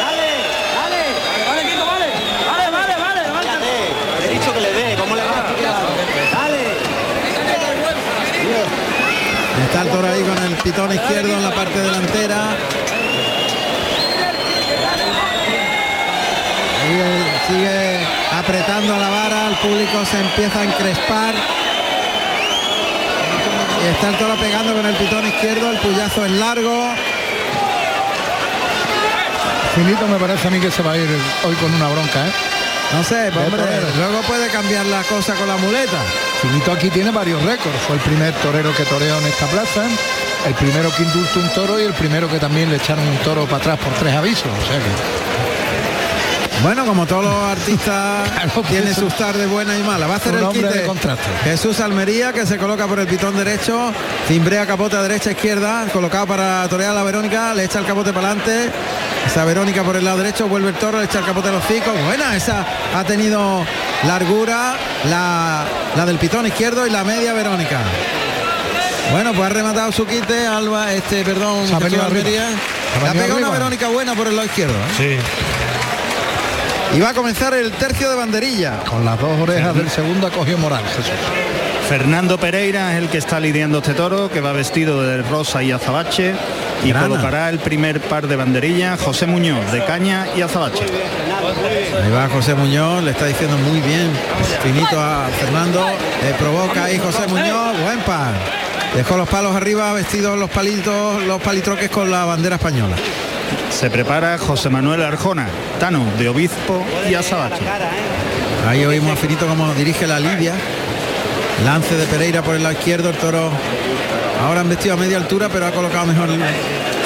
[0.00, 0.28] Dale,
[0.74, 1.02] dale.
[1.48, 2.06] Vale, Kiko, vale.
[2.46, 3.22] Vale, vale, vale.
[3.22, 4.24] levántate.
[4.24, 6.62] He dicho que le dé, ¿cómo le va a Dale.
[9.64, 12.56] está el toro ahí con el pitón izquierdo en la parte delantera,
[16.98, 21.34] Él sigue apretando la vara, el público se empieza a encrespar.
[23.82, 26.92] Y está el toro pegando con el pitón izquierdo, el puyazo es largo.
[29.74, 31.08] Finito me parece a mí que se va a ir
[31.44, 32.32] hoy con una bronca, ¿eh?
[32.92, 33.62] No sé, pues, hombre,
[33.96, 35.98] luego puede cambiar la cosa con la muleta.
[36.42, 37.78] Finito aquí tiene varios récords.
[37.86, 39.84] Fue el primer torero que toreó en esta plaza,
[40.44, 43.44] el primero que indultó un toro y el primero que también le echaron un toro
[43.44, 44.48] para atrás por tres avisos.
[44.48, 45.49] O sea que
[46.62, 48.28] Bueno, como todos los artistas,
[48.68, 50.08] tiene sus tardes buenas y malas.
[50.10, 50.86] Va a hacer el quite.
[51.44, 53.92] Jesús Almería, que se coloca por el pitón derecho,
[54.28, 58.12] cimbrea capote a derecha izquierda, colocado para torear a la Verónica, le echa el capote
[58.12, 58.70] para adelante.
[59.26, 61.64] Esa Verónica por el lado derecho, vuelve el toro, le echa el capote a los
[61.64, 61.92] hocico.
[62.06, 63.64] Buena, esa ha tenido
[64.06, 64.74] largura,
[65.08, 65.64] la,
[65.96, 67.80] la del pitón izquierdo y la media Verónica.
[69.12, 71.66] Bueno, pues ha rematado su quite, Alba, este, perdón.
[72.04, 72.44] Almería.
[73.02, 73.50] Venido pegado una.
[73.50, 74.74] Verónica buena por el lado izquierdo.
[74.74, 75.18] ¿eh?
[75.18, 75.18] Sí.
[76.94, 78.80] Y va a comenzar el tercio de banderilla.
[78.88, 81.12] Con las dos orejas del segundo ha cogido moral, Jesús.
[81.88, 85.72] Fernando Pereira es el que está lidiando este toro, que va vestido de rosa y
[85.72, 86.34] azabache
[86.84, 87.08] y Grana.
[87.08, 90.84] colocará el primer par de banderillas José Muñoz de caña y azabache.
[90.84, 94.10] Ahí va José Muñoz, le está diciendo muy bien,
[94.62, 95.84] finito a Fernando,
[96.22, 98.34] le provoca ahí José Muñoz, buen par.
[98.94, 102.96] Dejó los palos arriba, vestidos los palitos, los palitroques con la bandera española.
[103.70, 105.46] Se prepara José Manuel Arjona,
[105.78, 107.62] Tano de Obispo y azabache.
[108.68, 110.52] Ahí oímos a Finito como dirige la lidia.
[111.64, 113.50] Lance de Pereira por el lado izquierdo, el toro
[114.44, 116.28] ahora han vestido a media altura, pero ha colocado mejor.
[116.30, 116.40] el-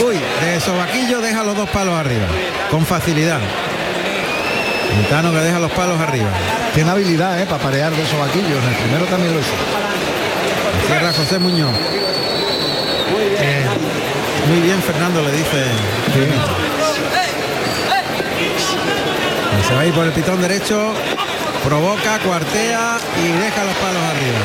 [0.05, 2.27] Uy, de sobaquillo deja los dos palos arriba,
[2.71, 3.39] con facilidad.
[4.91, 6.29] Quintano que deja los palos arriba.
[6.75, 7.47] Tiene habilidad ¿eh?
[7.47, 8.51] para parear de esos vaquillos.
[8.63, 9.51] En el primero también lo hizo.
[10.87, 11.71] Cierra José Muñoz.
[14.49, 15.65] Muy bien, Fernando, le dice.
[16.15, 16.21] Se
[19.75, 20.93] va a ir por el pitón derecho,
[21.65, 24.39] provoca, cuartea y deja los palos arriba.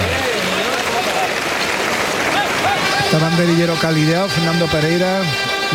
[3.05, 5.21] Este banderillero calideado, Fernando Pereira,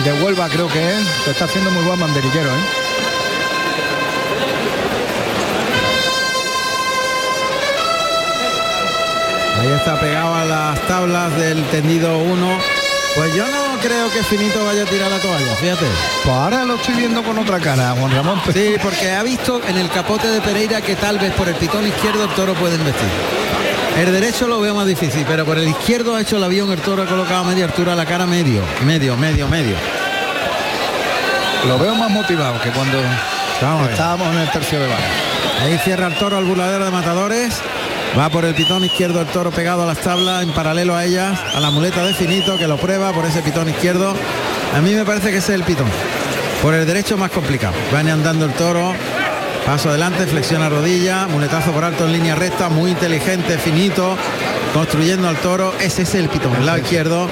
[0.05, 1.07] de Huelva creo que es.
[1.25, 2.65] Se está haciendo muy buen banderillero, ¿eh?
[9.61, 12.59] Ahí está pegado a las tablas del tendido 1.
[13.15, 15.85] Pues yo no creo que Finito vaya a tirar la toalla, fíjate.
[16.25, 18.41] Pues ahora lo estoy viendo con otra cara, Juan Ramón.
[18.45, 21.55] pero- Sí, porque ha visto en el capote de Pereira que tal vez por el
[21.57, 23.09] pitón izquierdo el toro puede investir.
[23.99, 26.81] El derecho lo veo más difícil, pero por el izquierdo ha hecho el avión, el
[26.81, 29.77] toro ha colocado a media altura la cara medio, medio, medio, medio.
[31.69, 32.99] Lo veo más motivado que cuando
[33.91, 35.05] estábamos en el tercio de barra.
[35.63, 37.55] Ahí cierra el toro al burladero de matadores.
[38.17, 41.37] Va por el pitón izquierdo el toro pegado a las tablas en paralelo a ellas,
[41.53, 44.15] a la muleta de finito que lo prueba por ese pitón izquierdo.
[44.73, 45.89] A mí me parece que ese es el pitón.
[46.63, 47.75] Por el derecho más complicado.
[47.93, 48.95] Va andando el toro.
[49.67, 54.17] Paso adelante, flexiona rodilla, muletazo por alto en línea recta, muy inteligente, finito,
[54.75, 55.73] construyendo al toro.
[55.81, 57.29] Ese es el pitón, el lado izquierdo,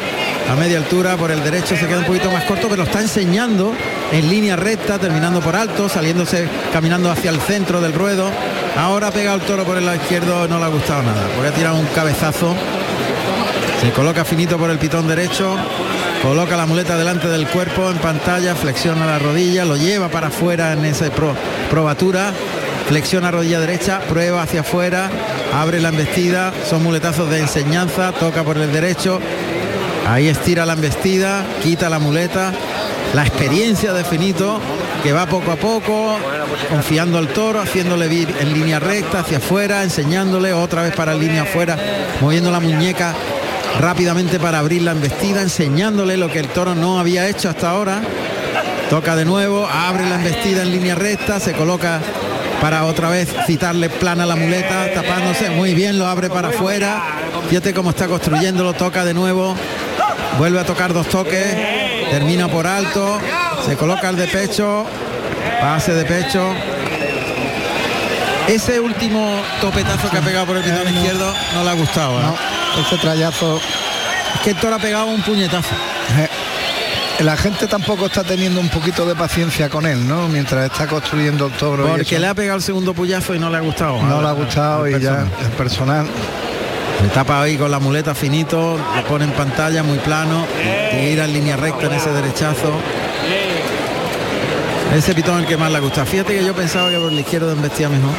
[0.51, 3.01] a media altura, por el derecho se queda un poquito más corto, pero lo está
[3.01, 3.75] enseñando
[4.11, 8.31] en línea recta, terminando por alto, saliéndose, caminando hacia el centro del ruedo.
[8.76, 11.48] Ahora ha pegado el toro por el lado izquierdo, no le ha gustado nada, porque
[11.48, 12.54] ha tirado un cabezazo.
[13.80, 15.56] Se coloca finito por el pitón derecho,
[16.22, 20.72] coloca la muleta delante del cuerpo en pantalla, flexiona la rodilla, lo lleva para afuera
[20.72, 21.35] en esa pro-
[21.68, 22.32] probatura,
[22.88, 25.11] flexiona rodilla derecha, prueba hacia afuera,
[25.52, 29.20] abre la embestida, son muletazos de enseñanza, toca por el derecho,
[30.08, 32.52] ahí estira la embestida, quita la muleta,
[33.14, 34.61] la experiencia de Finito
[35.03, 36.16] que va poco a poco,
[36.70, 41.42] confiando al toro, haciéndole vir en línea recta hacia afuera, enseñándole otra vez para línea
[41.42, 41.77] afuera,
[42.20, 43.14] moviendo la muñeca
[43.81, 48.03] rápidamente para abrir la embestida, enseñándole lo que el toro no había hecho hasta ahora.
[48.88, 52.01] Toca de nuevo, abre la embestida en línea recta, se coloca
[52.61, 57.03] para otra vez citarle plana la muleta, tapándose muy bien, lo abre para afuera.
[57.48, 59.57] Fíjate cómo está construyéndolo, toca de nuevo,
[60.38, 61.47] vuelve a tocar dos toques,
[62.11, 63.18] termina por alto,
[63.66, 64.85] se coloca el de pecho,
[65.61, 66.53] pase de pecho.
[68.49, 72.18] Ese último topetazo que ha pegado por el pitón izquierdo no le ha gustado.
[72.21, 72.23] ¿eh?
[72.25, 73.61] No, ese trayazo.
[74.35, 75.68] Es que el toro ha pegado un puñetazo.
[76.18, 76.29] eh,
[77.21, 80.27] La gente tampoco está teniendo un poquito de paciencia con él, ¿no?
[80.29, 81.87] Mientras está construyendo el toro.
[81.87, 84.03] Porque le ha pegado el segundo puyazo y no le ha gustado.
[84.03, 86.07] no al- le ha gustado y ya el personal.
[87.03, 90.47] Se tapa ahí con la muleta finito, lo pone en pantalla muy plano,
[90.93, 92.73] tira en línea recta en ese derechazo.
[94.95, 96.07] Ese pitón el que más le gusta.
[96.07, 98.12] Fíjate que yo pensaba que por el izquierdo embestía mejor.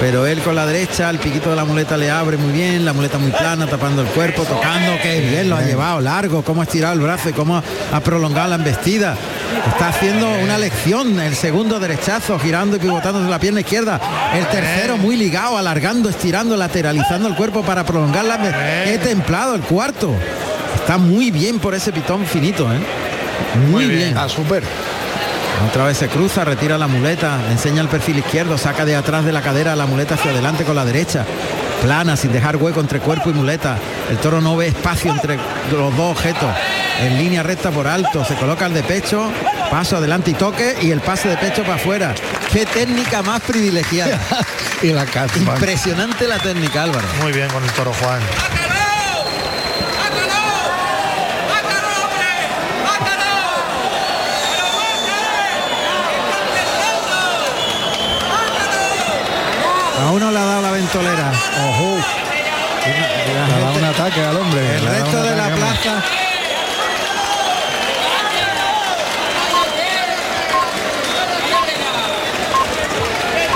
[0.00, 2.92] Pero él con la derecha, el piquito de la muleta le abre muy bien, la
[2.94, 6.64] muleta muy plana, tapando el cuerpo, tocando, que bien lo ha llevado, largo, cómo ha
[6.64, 9.16] estirado el brazo y cómo ha prolongado la embestida.
[9.68, 14.00] Está haciendo una lección, el segundo derechazo, girando y pivotándose la pierna izquierda.
[14.34, 19.54] El tercero muy ligado, alargando, estirando, lateralizando el cuerpo para prolongar la embe- Qué templado
[19.54, 20.14] el cuarto.
[20.74, 22.78] Está muy bien por ese pitón finito, ¿eh?
[23.70, 24.16] Muy, bien.
[24.16, 24.62] Ah, súper.
[25.68, 29.32] Otra vez se cruza, retira la muleta, enseña el perfil izquierdo, saca de atrás de
[29.32, 31.24] la cadera la muleta hacia adelante con la derecha.
[31.82, 33.78] Plana, sin dejar hueco entre cuerpo y muleta.
[34.10, 35.36] El toro no ve espacio entre
[35.70, 36.50] los dos objetos.
[37.00, 39.30] En línea recta por alto, se coloca el de pecho,
[39.70, 42.14] paso adelante y toque y el pase de pecho para afuera.
[42.52, 44.18] Qué técnica más privilegiada.
[44.82, 45.06] y la.
[45.36, 47.06] Impresionante la técnica, Álvaro.
[47.22, 48.20] Muy bien con el toro Juan.
[60.16, 61.30] Uno le ha dado la ventolera.
[61.68, 61.98] Ojo.
[62.86, 64.76] Le ha dado un ataque al hombre.
[64.76, 66.02] El resto de la plaza.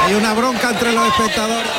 [0.04, 1.70] Hay una bronca entre los espectadores.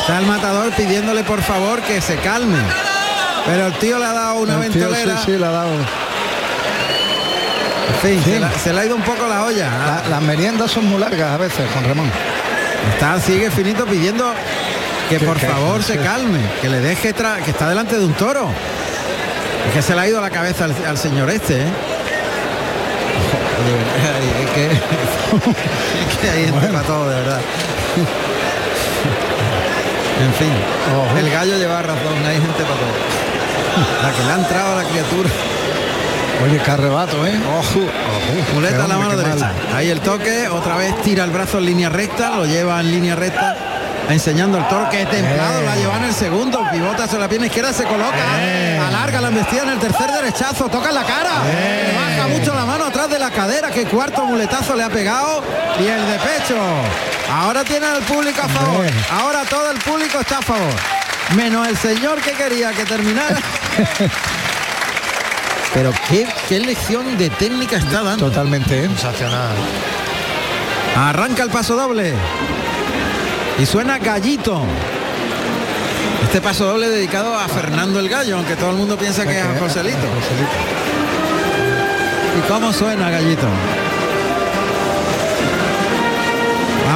[0.00, 2.58] Está el matador pidiéndole por favor que se calme.
[3.44, 5.18] Pero el tío le ha dado una El tío, ventolera.
[5.18, 6.05] sí, sí, le ha dado.
[8.02, 8.20] Sí.
[8.24, 9.68] se, la- se le ha ido un poco la olla.
[10.04, 12.10] La- las meriendas son muy largas a veces, Juan Ramón.
[12.92, 14.32] Está, sigue finito pidiendo
[15.08, 18.48] que Que- por favor se calme, que le deje que está delante de un toro.
[19.68, 21.66] Es que se le ha ido la cabeza al, al señor este, ¿eh?
[24.44, 24.66] Es que,
[26.10, 27.40] es que hay gente para todo, de verdad.
[30.24, 30.52] En fin,
[31.18, 32.94] el gallo lleva razón, hay gente para todo.
[34.02, 35.28] La que le ha entrado a la criatura.
[36.44, 37.38] Oye, qué arrebato, ¿eh?
[37.58, 37.80] Ojo,
[38.54, 39.46] muleta Qué en la mano derecha.
[39.46, 39.54] mal.
[39.74, 43.16] Ahí el toque, otra vez tira el brazo en línea recta, lo lleva en línea
[43.16, 43.56] recta,
[44.10, 47.46] enseñando el toro que es templado, la lleva en el segundo, pivota sobre la pierna
[47.46, 48.14] izquierda, se coloca,
[48.86, 52.64] alarga la embestida en el tercer derechazo, toca en la cara, le baja mucho la
[52.66, 55.42] mano atrás de la cadera, que cuarto muletazo le ha pegado
[55.80, 56.56] y el de pecho.
[57.32, 60.74] Ahora tiene al público a favor, ahora todo el público está a favor,
[61.34, 63.36] menos el señor que quería que terminara.
[65.76, 68.28] Pero qué, qué lección de técnica está dando.
[68.28, 68.86] Totalmente, ¿eh?
[68.86, 69.54] Sensacional.
[70.96, 72.14] Arranca el paso doble.
[73.58, 74.62] Y suena gallito.
[76.22, 79.44] Este paso doble dedicado a Fernando el Gallo, aunque todo el mundo piensa que es
[79.44, 79.98] a Joselito.
[82.38, 83.46] ¿Y cómo suena gallito?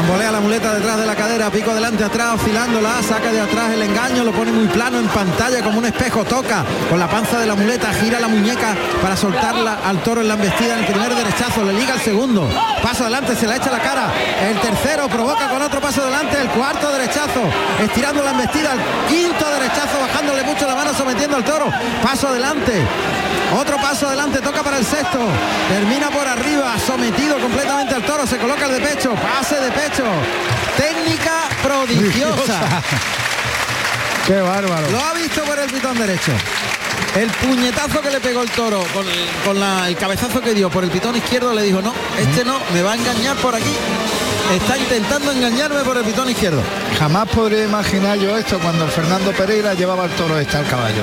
[0.00, 3.82] Bambolea la muleta detrás de la cadera, pico delante atrás, oscilándola, saca de atrás el
[3.82, 7.46] engaño, lo pone muy plano en pantalla como un espejo, toca con la panza de
[7.46, 11.14] la muleta, gira la muñeca para soltarla al toro en la embestida en el primer
[11.14, 12.48] derechazo, le liga el segundo,
[12.82, 14.10] paso adelante, se la echa la cara,
[14.48, 17.42] el tercero provoca con otro paso adelante, el cuarto derechazo,
[17.84, 21.66] estirando la embestida, el quinto derechazo, bajándole mucho la mano, sometiendo al toro,
[22.02, 22.86] paso adelante,
[23.58, 25.18] otro paso adelante, toca para el sexto.
[25.68, 28.24] Termina por arriba, sometido completamente al toro.
[28.24, 29.89] Se coloca el de pecho, pase de pecho.
[30.76, 32.82] Técnica prodigiosa.
[34.26, 34.90] Qué bárbaro.
[34.90, 36.32] Lo ha visto por el pitón derecho.
[37.16, 39.04] El puñetazo que le pegó el toro con,
[39.44, 42.58] con la- el cabezazo que dio por el pitón izquierdo le dijo, no, este no,
[42.72, 43.74] me va a engañar por aquí.
[44.54, 46.62] Está intentando engañarme por el pitón izquierdo.
[46.98, 51.02] Jamás podría imaginar yo esto cuando Fernando Pereira llevaba el toro este al caballo.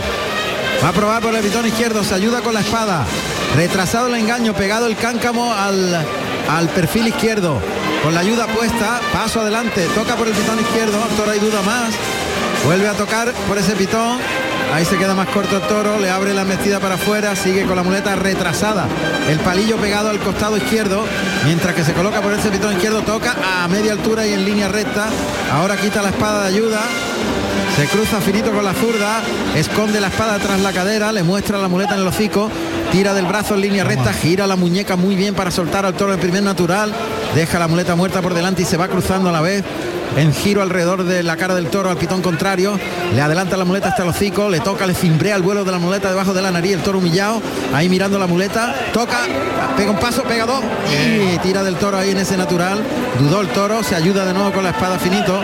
[0.83, 3.05] Va a probar por el pitón izquierdo, se ayuda con la espada.
[3.55, 6.05] Retrasado el engaño, pegado el cáncamo al,
[6.49, 7.59] al perfil izquierdo.
[8.03, 11.93] Con la ayuda puesta, paso adelante, toca por el pitón izquierdo, toro hay duda más.
[12.65, 14.19] Vuelve a tocar por ese pitón.
[14.73, 17.77] Ahí se queda más corto el toro, le abre la metida para afuera, sigue con
[17.77, 18.85] la muleta retrasada.
[19.29, 21.05] El palillo pegado al costado izquierdo,
[21.45, 24.67] mientras que se coloca por ese pitón izquierdo, toca a media altura y en línea
[24.67, 25.07] recta.
[25.53, 26.81] Ahora quita la espada de ayuda,
[27.77, 29.21] se cruza finito con la zurda,
[29.55, 32.49] esconde la espada tras la cadera, le muestra la muleta en el hocico,
[32.91, 36.13] tira del brazo en línea recta, gira la muñeca muy bien para soltar al toro
[36.13, 36.91] en primer natural,
[37.35, 39.63] deja la muleta muerta por delante y se va cruzando a la vez.
[40.15, 42.79] En giro alrededor de la cara del toro al pitón contrario,
[43.13, 45.77] le adelanta la muleta hasta el hocico, le toca, le cimbrea el vuelo de la
[45.77, 47.39] muleta debajo de la nariz, el toro humillado,
[47.73, 49.19] ahí mirando la muleta, toca,
[49.75, 50.63] pega un paso, pega dos.
[50.91, 52.81] Y tira del toro ahí en ese natural,
[53.19, 55.39] dudó el toro, se ayuda de nuevo con la espada finito,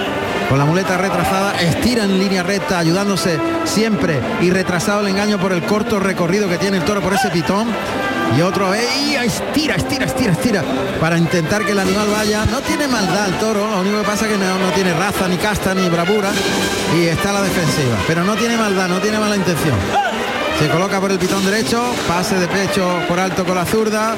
[0.49, 5.51] con la muleta retrasada, estira en línea recta, ayudándose siempre y retrasado el engaño por
[5.51, 7.67] el corto recorrido que tiene el toro por ese pitón.
[8.35, 10.63] Y otro vez, y estira, estira, estira, estira,
[10.99, 12.45] para intentar que el animal vaya.
[12.45, 15.37] No tiene maldad el toro, lo único que pasa es que no, tiene raza, ni
[15.37, 16.31] casta, ni bravura,
[16.97, 17.95] y está la defensiva.
[18.07, 19.75] Pero no tiene maldad, no tiene mala intención.
[20.59, 24.15] Se coloca por el pitón derecho, pase de pecho por alto con la zurda,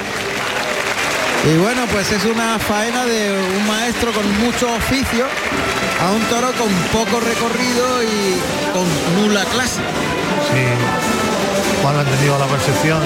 [1.46, 5.26] y bueno, pues es una faena de un maestro con mucho oficio
[6.02, 8.40] a un toro con poco recorrido y
[8.74, 9.80] con nula clase.
[10.50, 11.82] Sí.
[11.84, 13.00] Juan lo ha entendido a la perfección.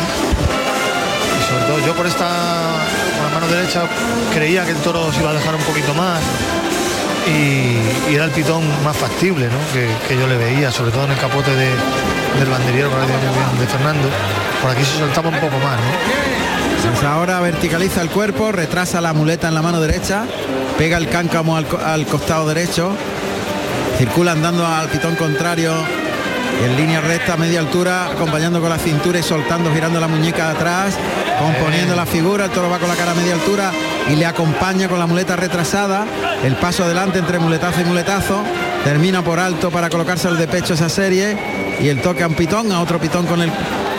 [1.85, 2.27] Yo por esta
[3.33, 3.83] mano derecha
[4.33, 6.19] creía que el toro se iba a dejar un poquito más.
[7.27, 9.59] Y, era el pitón más factible ¿no?
[10.07, 11.75] que, yo le veía, sobre todo en el capote de-
[12.39, 14.07] del banderiero de, Fernando.
[14.61, 16.91] Por aquí se soltaba un poco más, ¿no?
[16.93, 20.23] Pues ahora verticaliza el cuerpo, retrasa la muleta en la mano derecha,
[20.77, 22.93] pega el cáncamo al, al costado derecho,
[23.97, 25.73] circula andando al pitón contrario
[26.63, 30.95] en línea recta, media altura, acompañando con la cintura y soltando, girando la muñeca atrás,
[31.39, 33.71] componiendo la figura, el toro va con la cara a media altura
[34.09, 36.05] y le acompaña con la muleta retrasada,
[36.43, 38.43] el paso adelante entre muletazo y muletazo,
[38.83, 41.37] termina por alto para colocarse al de pecho esa serie.
[41.79, 43.49] Y el toque a un pitón, a otro pitón con el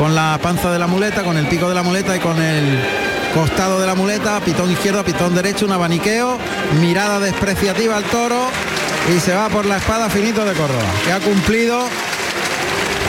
[0.00, 2.78] con la panza de la muleta, con el pico de la muleta y con el
[3.34, 6.38] costado de la muleta, pitón izquierdo, pitón derecho, un abaniqueo,
[6.80, 8.48] mirada despreciativa al toro
[9.14, 11.84] y se va por la espada finito de Córdoba, que ha cumplido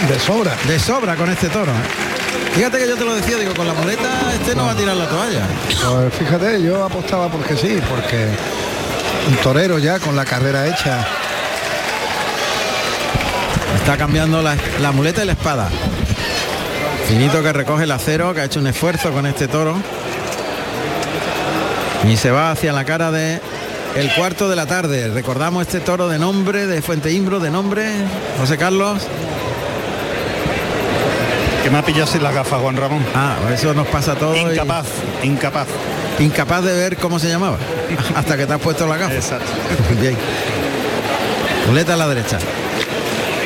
[0.07, 0.55] de sobra.
[0.67, 1.71] De sobra con este toro.
[1.71, 2.51] ¿eh?
[2.53, 4.95] Fíjate que yo te lo decía, digo, con la muleta este no, va a tirar
[4.95, 5.47] la toalla.
[5.67, 8.27] Pues fíjate, yo apostaba porque sí, porque
[9.29, 11.05] un torero ya con la carrera hecha.
[13.75, 15.69] Está cambiando la, la muleta y la espada.
[17.07, 19.75] Finito que recoge el acero, que ha hecho un esfuerzo con este toro.
[22.07, 23.39] Y se va hacia la cara de
[23.95, 25.09] el cuarto de la tarde.
[25.09, 27.87] Recordamos este toro de nombre de Fuente Imbro, de nombre
[28.39, 29.07] José Carlos.
[31.71, 33.03] Me ha pillado sin la gafa, Juan Ramón.
[33.15, 34.37] Ah, eso nos pasa a todos.
[34.37, 34.87] Incapaz,
[35.23, 35.27] y...
[35.27, 35.67] incapaz.
[36.19, 37.57] Incapaz de ver cómo se llamaba.
[38.15, 39.15] Hasta que te has puesto la gafa.
[39.15, 39.49] Exacto.
[39.99, 40.17] Bien.
[41.67, 42.39] Muleta a la derecha.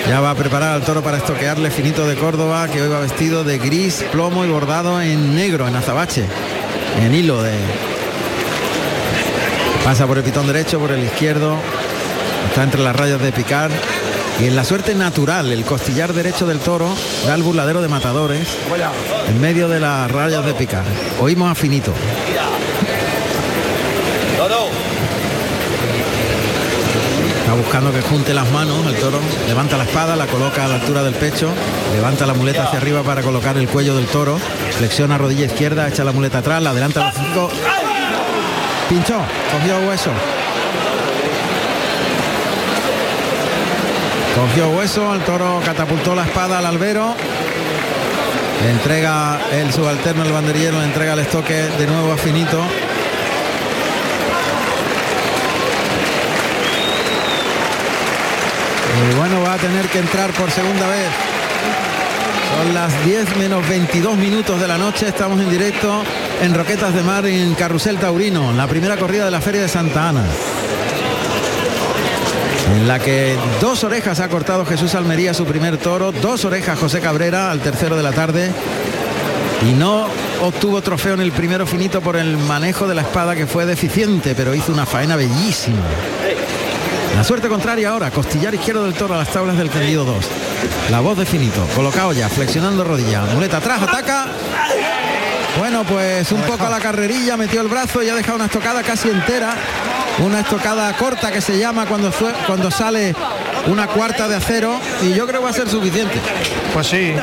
[0.09, 3.43] Ya va a preparar al toro para estoquearle finito de Córdoba, que hoy va vestido
[3.43, 6.25] de gris, plomo y bordado en negro, en azabache,
[7.01, 7.53] en hilo de.
[9.83, 11.57] Pasa por el pitón derecho, por el izquierdo,
[12.49, 13.69] está entre las rayas de picar.
[14.39, 16.93] Y en la suerte natural, el costillar derecho del toro
[17.25, 18.47] da el burladero de matadores
[19.27, 20.83] en medio de las rayas de picar.
[21.21, 21.93] Oímos a finito.
[27.39, 30.75] Está buscando que junte las manos, el toro levanta la espada, la coloca a la
[30.75, 31.49] altura del pecho,
[31.93, 34.37] levanta la muleta hacia arriba para colocar el cuello del toro,
[34.77, 37.49] flexiona rodilla izquierda, echa la muleta atrás, la adelanta los cinco.
[38.89, 39.19] Pinchó,
[39.51, 40.11] cogió hueso.
[44.35, 47.15] Cogió hueso, el toro catapultó la espada al albero.
[48.69, 52.61] Entrega el subalterno, el banderillero, le entrega el estoque de nuevo a Finito.
[59.09, 61.07] Y bueno, va a tener que entrar por segunda vez.
[62.57, 65.07] Son las 10 menos 22 minutos de la noche.
[65.07, 66.03] Estamos en directo
[66.41, 70.09] en Roquetas de Mar en Carrusel Taurino, la primera corrida de la Feria de Santa
[70.09, 70.25] Ana.
[72.73, 76.99] En la que dos orejas ha cortado Jesús Almería su primer toro, dos orejas José
[76.99, 78.51] Cabrera al tercero de la tarde.
[79.69, 80.07] Y no
[80.41, 84.35] obtuvo trofeo en el primero finito por el manejo de la espada que fue deficiente,
[84.35, 85.79] pero hizo una faena bellísima.
[87.15, 90.25] La suerte contraria ahora, costillar izquierdo del toro a las tablas del tendido 2.
[90.91, 94.27] La voz de Finito, colocado ya, flexionando rodilla, muleta atrás, ataca.
[95.57, 98.83] Bueno, pues un poco a la carrerilla, metió el brazo y ha dejado una estocada
[98.83, 99.55] casi entera.
[100.19, 103.13] Una estocada corta que se llama cuando, fue, cuando sale
[103.67, 106.19] una cuarta de acero y yo creo que va a ser suficiente.
[106.73, 107.13] Pues sí.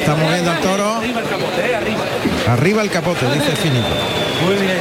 [0.00, 1.00] Está moviendo al toro.
[2.48, 3.86] Arriba el capote, dice Finito.
[4.44, 4.78] Muy bien.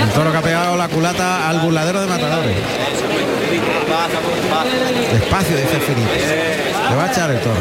[0.00, 2.56] El toro que ha pegado la culata al burladero de matadores.
[5.12, 6.10] Despacio, dice Finito.
[6.90, 7.60] Le va a echar el toro.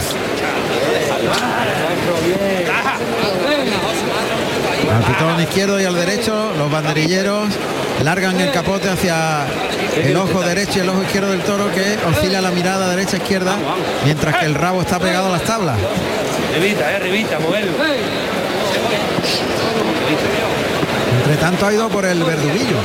[4.94, 7.50] Al pitón izquierdo y al derecho, los banderilleros
[8.04, 9.46] largan el capote hacia
[9.96, 13.56] el ojo derecho y el ojo izquierdo del toro que oscila la mirada derecha-izquierda,
[14.04, 15.78] mientras que el rabo está pegado a las tablas.
[16.54, 17.72] Revita, eh, revita, moverlo.
[21.20, 22.78] Entre tanto ha ido por el verduguillo.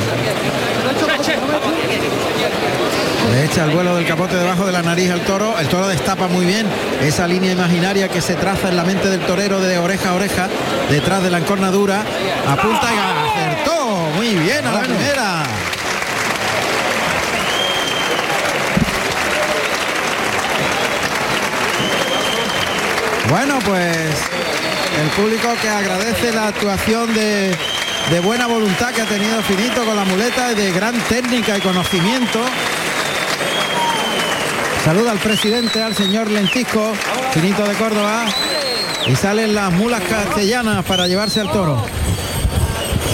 [3.49, 5.57] Le echa el vuelo del capote debajo de la nariz al toro.
[5.57, 6.67] El toro destapa muy bien
[7.01, 10.47] esa línea imaginaria que se traza en la mente del torero de oreja a oreja,
[10.87, 12.03] detrás de la encornadura.
[12.47, 14.11] Apunta y acertó.
[14.15, 15.43] Muy bien a la primera.
[23.29, 23.95] Bueno, pues
[25.01, 27.57] el público que agradece la actuación de,
[28.11, 31.61] de buena voluntad que ha tenido Finito con la muleta y de gran técnica y
[31.61, 32.41] conocimiento.
[34.83, 36.93] Saluda al presidente, al señor Lentisco,
[37.33, 38.25] Finito de Córdoba.
[39.07, 41.83] Y salen las mulas castellanas para llevarse al toro.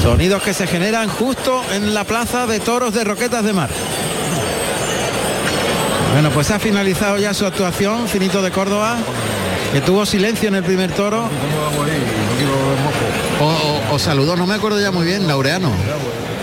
[0.02, 3.70] Sonidos que se generan justo en la plaza de toros de Roquetas de Mar.
[6.14, 8.96] Bueno, pues ha finalizado ya su actuación, Finito de Córdoba,
[9.74, 11.28] que tuvo silencio en el primer toro.
[13.42, 15.72] O, o- o saludó, no me acuerdo ya muy bien, Laureano.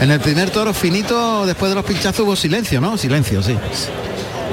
[0.00, 2.98] En el primer toro finito, después de los pinchazos hubo silencio, ¿no?
[2.98, 3.56] Silencio, sí.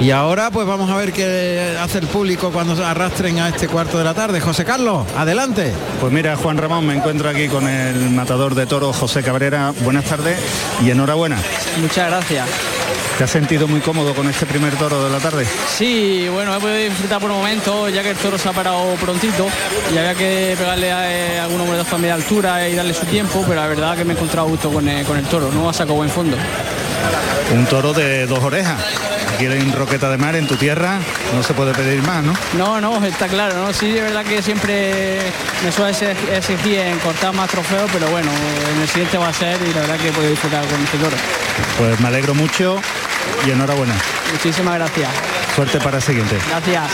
[0.00, 3.68] Y ahora pues vamos a ver qué hace el público cuando se arrastren a este
[3.68, 4.40] cuarto de la tarde.
[4.40, 5.74] José Carlos, adelante.
[6.00, 9.74] Pues mira, Juan Ramón, me encuentro aquí con el matador de toro José Cabrera.
[9.80, 10.38] Buenas tardes
[10.82, 11.36] y enhorabuena.
[11.82, 12.48] Muchas gracias.
[13.18, 15.46] ¿Te has sentido muy cómodo con este primer toro de la tarde?
[15.68, 18.94] Sí, bueno, he podido disfrutar por un momento, ya que el toro se ha parado
[18.94, 19.46] prontito
[19.92, 23.44] y había que pegarle a eh, algunos momentos también de altura y darle su tiempo,
[23.46, 25.68] pero la verdad que me he encontrado a gusto con el, con el toro, no
[25.68, 26.38] ha sacado buen fondo.
[27.52, 28.80] Un toro de dos orejas.
[29.40, 30.98] Aquí en Roqueta de Mar, en tu tierra,
[31.34, 32.34] no se puede pedir más, ¿no?
[32.58, 33.72] No, no, está claro, ¿no?
[33.72, 35.18] Sí, de verdad que siempre
[35.64, 38.30] me suele exig- exigir en cortar más trofeos, pero bueno,
[38.74, 40.98] en el siguiente va a ser y la verdad que he podido disfrutar con este
[40.98, 41.16] toro.
[41.78, 42.82] Pues me alegro mucho
[43.46, 43.94] y enhorabuena.
[44.30, 45.08] Muchísimas gracias.
[45.56, 46.36] Suerte para el siguiente.
[46.50, 46.90] Gracias.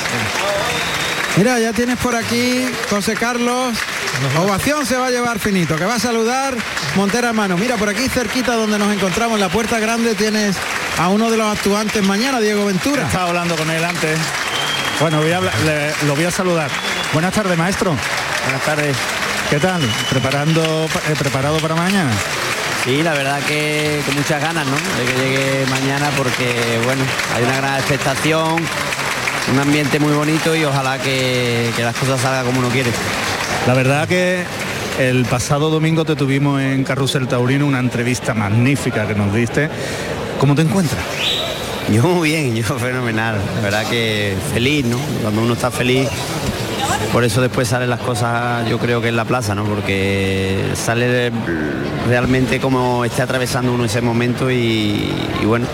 [1.36, 3.76] Mira, ya tienes por aquí, José Carlos.
[4.38, 6.55] Ovación se va a llevar finito, que va a saludar
[6.94, 7.57] Montera Mano.
[7.59, 10.57] Mira, por aquí cerquita donde nos encontramos, en la puerta grande, tienes
[10.99, 13.03] a uno de los actuantes mañana, Diego Ventura.
[13.07, 14.18] Estaba hablando con él antes.
[15.01, 16.70] Bueno, voy a hablar- le- lo voy a saludar.
[17.12, 17.94] Buenas tardes, maestro.
[18.44, 18.97] Buenas tardes.
[19.51, 19.80] ¿Qué tal?
[20.11, 22.11] ¿Preparando, eh, ¿Preparado para mañana?
[22.84, 24.76] Sí, la verdad que con muchas ganas, ¿no?
[24.76, 27.03] De que llegue mañana porque, bueno,
[27.34, 28.57] hay una gran expectación,
[29.53, 32.90] un ambiente muy bonito y ojalá que, que las cosas salgan como uno quiere.
[33.66, 34.44] La verdad que
[34.99, 39.68] el pasado domingo te tuvimos en Carrusel Taurino una entrevista magnífica que nos diste.
[40.39, 41.03] ¿Cómo te encuentras?
[41.93, 43.41] Yo muy bien, yo fenomenal.
[43.57, 44.99] La verdad que feliz, ¿no?
[45.22, 46.09] Cuando uno está feliz,
[47.12, 49.64] por eso después salen las cosas, yo creo que en la plaza, ¿no?
[49.64, 51.30] Porque sale
[52.09, 55.11] realmente como esté atravesando uno ese momento y,
[55.45, 55.66] bueno,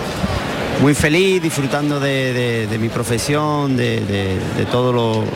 [0.80, 4.38] muy feliz, disfrutando de, mi profesión, de,
[4.70, 5.26] todo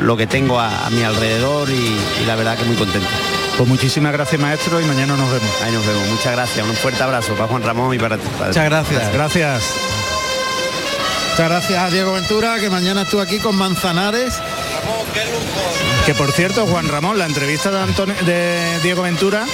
[0.00, 3.08] lo, que tengo a, a mi alrededor y, y la verdad que muy contento.
[3.56, 5.50] Pues muchísimas gracias maestro y mañana nos vemos.
[5.62, 8.28] Ahí nos vemos, muchas gracias, un fuerte abrazo para Juan Ramón y para ti.
[8.38, 9.12] Muchas gracias.
[9.14, 9.62] Gracias.
[11.30, 14.34] Muchas gracias a Diego Ventura, que mañana estuvo aquí con Manzanares.
[16.04, 19.46] Que por cierto, Juan Ramón, la entrevista de, Antonio, de Diego Ventura,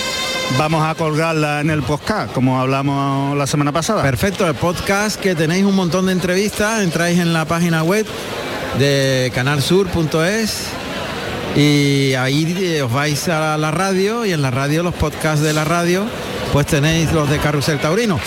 [0.59, 4.03] vamos a colgarla en el podcast, como hablamos la semana pasada.
[4.03, 8.07] Perfecto, el podcast que tenéis un montón de entrevistas, entráis en la página web
[8.79, 10.82] de canalsur.es
[11.55, 15.53] y ahí eh, os vais a la radio y en la radio los podcasts de
[15.53, 16.07] la radio
[16.53, 18.21] pues tenéis los de Carrusel Taurino.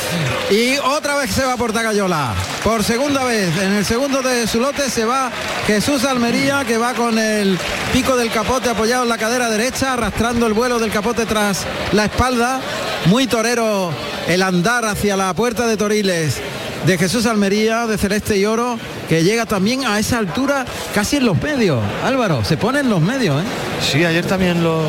[0.50, 2.34] Y otra vez se va por Tagayola.
[2.64, 5.32] Por segunda vez, en el segundo de su lote se va
[5.68, 7.60] Jesús Almería, que va con el
[7.94, 12.06] pico del capote apoyado en la cadera derecha, arrastrando el vuelo del capote tras la
[12.06, 12.60] espalda.
[13.06, 13.92] Muy torero
[14.28, 16.42] el andar hacia la puerta de Toriles
[16.88, 21.26] de Jesús Almería, de Celeste y Oro, que llega también a esa altura casi en
[21.26, 21.80] los medios.
[22.04, 23.46] Álvaro, se pone en los medios, ¿eh?
[23.82, 24.82] Sí, ayer también lo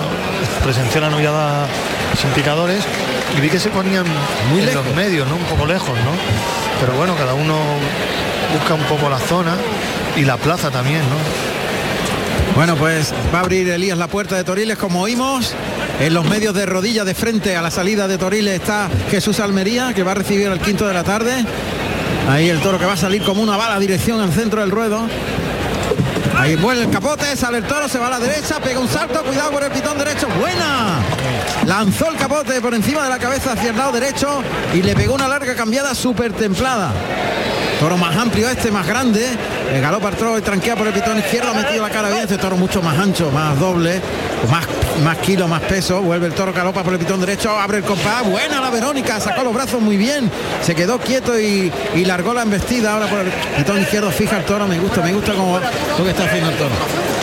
[0.65, 1.67] presenció la novillada
[2.21, 2.83] sin picadores
[3.37, 4.05] y vi que se ponían
[4.51, 4.87] Muy en lejos.
[4.87, 5.37] los medios, ¿no?
[5.37, 6.11] Un poco lejos, ¿no?
[6.81, 7.55] Pero bueno, cada uno
[8.53, 9.55] busca un poco la zona
[10.17, 11.17] y la plaza también, ¿no?
[12.55, 15.53] Bueno, pues va a abrir Elías la puerta de Toriles, como oímos.
[16.01, 19.93] En los medios de rodilla de frente a la salida de Toriles está Jesús Almería,
[19.95, 21.33] que va a recibir el quinto de la tarde.
[22.29, 25.07] Ahí el toro que va a salir como una bala dirección al centro del ruedo.
[26.37, 29.23] Ahí vuelve el capote, sale el toro, se va a la derecha, pega un salto,
[29.23, 30.99] cuidado por el pitón derecho, buena.
[31.65, 34.43] Lanzó el capote por encima de la cabeza hacia el lado derecho
[34.75, 36.93] y le pegó una larga cambiada súper templada.
[37.81, 39.27] Toro más amplio este, más grande.
[39.73, 42.23] El galopa el y tranquea por el pitón izquierdo, ha metido la cara bien.
[42.23, 44.01] Este toro mucho más ancho, más doble,
[44.51, 44.67] más,
[45.05, 46.01] más kilo, más peso.
[46.01, 48.25] Vuelve el toro, galopa por el pitón derecho, abre el compás.
[48.25, 50.31] Buena la Verónica, sacó los brazos muy bien.
[50.63, 52.95] Se quedó quieto y, y largó la embestida.
[52.95, 54.67] Ahora por el pitón izquierdo fija el toro.
[54.67, 57.16] Me gusta, me gusta como lo que está haciendo el toro.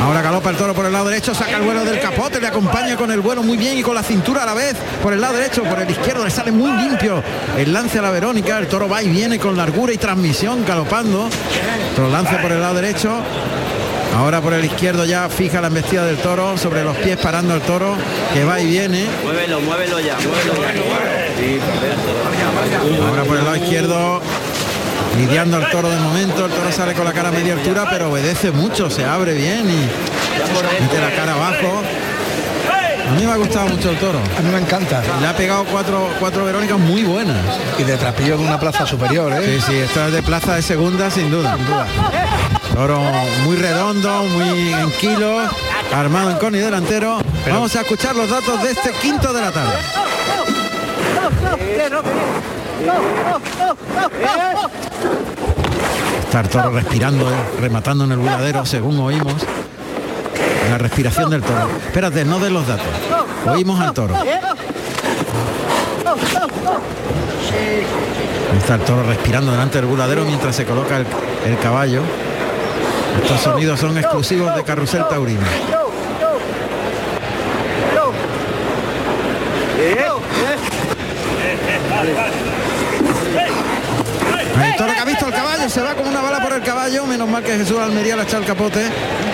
[0.00, 2.96] Ahora galopa el toro por el lado derecho, saca el vuelo del capote, le acompaña
[2.96, 4.74] con el vuelo muy bien y con la cintura a la vez.
[5.02, 7.22] Por el lado derecho, por el izquierdo, le sale muy limpio
[7.56, 8.58] el lance a la Verónica.
[8.58, 11.28] El toro va y viene con largura y transmisión, galopando.
[11.94, 13.22] Toro lance por el lado derecho.
[14.16, 17.60] Ahora por el izquierdo ya fija la embestida del toro, sobre los pies parando el
[17.60, 17.94] toro,
[18.34, 19.06] que va y viene.
[19.22, 20.84] Muévelo, muévelo ya, muévelo.
[23.06, 24.20] Ahora por el lado izquierdo,
[25.16, 28.10] lidiando al toro de momento, el toro sale con la cara a media altura, pero
[28.10, 31.82] obedece mucho, se abre bien y mete la cara abajo.
[33.08, 34.20] A mí me ha gustado mucho el toro.
[34.38, 35.02] A mí me encanta.
[35.20, 37.36] Le ha pegado cuatro, cuatro Verónicas muy buenas.
[37.76, 39.58] Y de trapillo de una plaza superior, ¿eh?
[39.58, 41.56] Sí, sí, esta es de plaza de segunda, sin duda.
[41.56, 41.86] Sin duda.
[42.72, 43.00] Toro
[43.42, 45.50] muy redondo, muy en kilos,
[45.92, 47.18] armado en con y delantero.
[47.48, 49.72] Vamos a escuchar los datos de este quinto de la tarde.
[56.24, 57.26] Está el toro respirando,
[57.60, 59.34] rematando en el voladero, según oímos.
[60.70, 61.68] La respiración del toro.
[61.86, 62.86] Espérate, no de los datos.
[63.46, 64.14] Oímos al toro.
[68.58, 72.02] Está el toro respirando delante del buladero mientras se coloca el caballo.
[73.22, 75.46] Estos sonidos son exclusivos de Carrusel Taurino.
[84.62, 84.92] El toro
[85.68, 88.24] se va como una bala por el caballo, menos mal que Jesús Almería le ha
[88.24, 88.80] echado el capote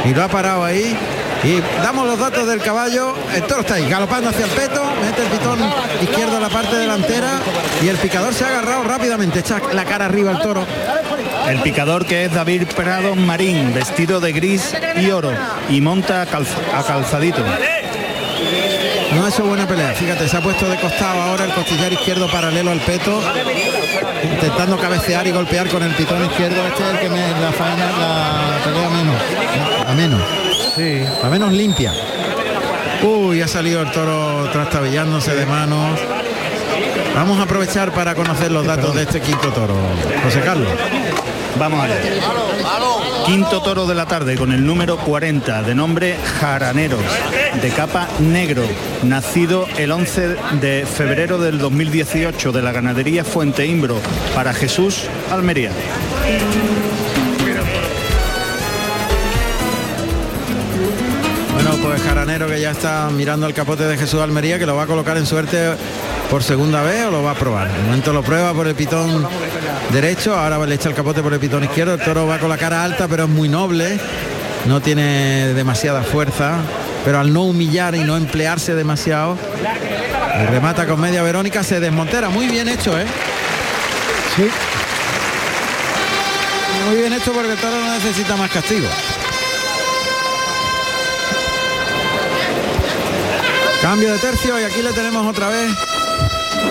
[0.04, 0.96] y lo ha parado ahí.
[1.44, 5.22] Y damos los datos del caballo, el toro está ahí, galopando hacia el peto, mete
[5.22, 5.60] el pitón
[6.02, 7.38] izquierdo en la parte delantera
[7.82, 10.66] y el picador se ha agarrado rápidamente, echa la cara arriba al toro.
[11.48, 15.30] El picador que es David Prado Marín, vestido de gris y oro
[15.68, 17.44] y monta a, a calzadito.
[19.26, 22.70] Ha hecho buena pelea, fíjate, se ha puesto de costado ahora el costillar izquierdo paralelo
[22.70, 23.20] al peto,
[24.22, 26.64] intentando cabecear y golpear con el pitón izquierdo.
[26.64, 29.16] Este es el que me la faena la pelea menos,
[29.84, 30.22] a menos,
[30.76, 31.92] sí, a menos limpia.
[33.02, 35.98] Uy, ha salido el toro trastabillándose de manos.
[37.16, 39.74] Vamos a aprovechar para conocer los datos de este quinto toro.
[40.22, 40.70] José Carlos.
[41.58, 41.96] Vamos allá.
[43.26, 47.00] Quinto toro de la tarde con el número 40 de nombre Jaraneros,
[47.60, 48.62] de capa negro,
[49.02, 54.00] nacido el 11 de febrero del 2018 de la ganadería Fuente Imbro
[54.32, 55.72] para Jesús Almería.
[61.52, 64.84] Bueno, pues Jaranero que ya está mirando el capote de Jesús Almería, que lo va
[64.84, 65.74] a colocar en suerte
[66.30, 67.70] por segunda vez o lo va a probar.
[67.70, 69.26] De momento lo prueba por el pitón
[69.92, 71.94] derecho, ahora le echa el capote por el pitón izquierdo.
[71.94, 73.98] El toro va con la cara alta, pero es muy noble,
[74.66, 76.56] no tiene demasiada fuerza,
[77.04, 79.36] pero al no humillar y no emplearse demasiado,
[80.50, 82.28] remata con media Verónica, se desmontera.
[82.28, 83.06] Muy bien hecho, ¿eh?
[84.36, 84.48] Sí.
[86.88, 88.86] Muy bien hecho porque el toro no necesita más castigo.
[93.82, 95.85] Cambio de tercio y aquí le tenemos otra vez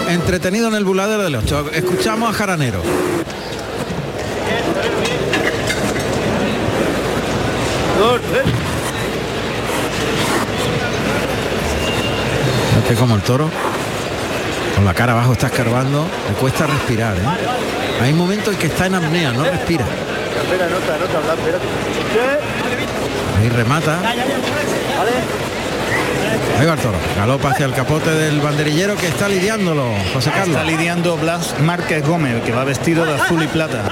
[0.09, 1.71] entretenido en el buladero del 8.
[1.73, 2.81] Escuchamos a Jaranero.
[12.69, 13.49] Fíjate como el toro
[14.75, 17.15] con la cara abajo está escarbando, le cuesta respirar.
[17.17, 17.21] ¿eh?
[18.01, 19.85] Hay momentos en que está en apnea, no respira.
[23.39, 23.99] Ahí remata.
[26.59, 26.97] Ahí va el toro.
[27.17, 30.55] Galopa hacia el capote del banderillero que está lidiándolo, José Carlos.
[30.55, 33.84] Está lidiando Blas Márquez Gómez, que va vestido de azul y plata.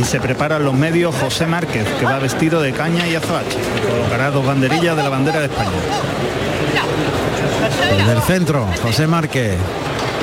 [0.00, 3.58] Y se preparan los medios José Márquez, que va vestido de caña y azabache.
[3.90, 5.70] Colocará dos banderillas de la bandera de España.
[7.98, 9.56] Desde el centro, José Márquez.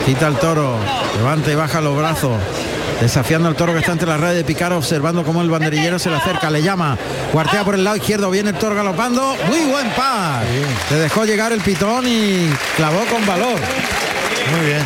[0.05, 0.78] Quita el toro,
[1.18, 2.34] levanta y baja los brazos.
[3.01, 6.09] Desafiando al toro que está entre las redes de picar, observando cómo el banderillero se
[6.09, 6.97] le acerca, le llama,
[7.31, 10.43] cuartea por el lado izquierdo, viene el toro galopando, muy buen par.
[10.89, 13.59] Se dejó llegar el pitón y clavó con valor.
[14.51, 14.84] Muy bien.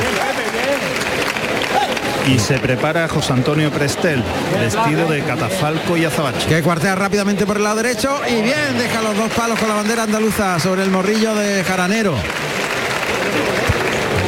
[2.27, 4.21] Y se prepara José Antonio Prestel,
[4.59, 6.45] vestido de catafalco y azabache.
[6.47, 9.75] Que cuartea rápidamente por el lado derecho y bien, deja los dos palos con la
[9.75, 12.15] bandera andaluza sobre el morrillo de Jaranero.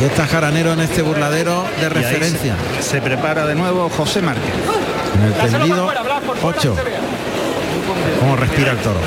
[0.02, 2.56] Y está Jaranero en este burladero de referencia.
[2.78, 4.54] Se, se prepara de nuevo José Márquez.
[5.16, 5.92] En el tendido
[6.42, 6.76] 8.
[8.20, 9.00] Cómo respira el toro.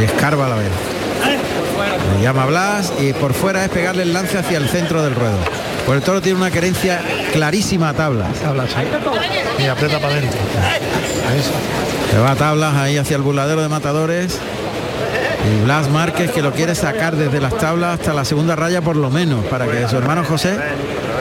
[0.00, 0.70] Y escarba a la vez.
[2.16, 5.38] Le llama Blas y por fuera es pegarle el lance hacia el centro del ruedo.
[5.84, 7.00] Pues el toro tiene una querencia
[7.32, 8.32] clarísima a tablas.
[8.38, 8.70] Tablas.
[9.58, 10.38] Y aprieta para adentro.
[12.10, 14.38] Se va a tablas ahí hacia el burladero de matadores.
[15.48, 18.96] Y Blas Márquez que lo quiere sacar desde las tablas hasta la segunda raya por
[18.96, 20.56] lo menos, para que su hermano José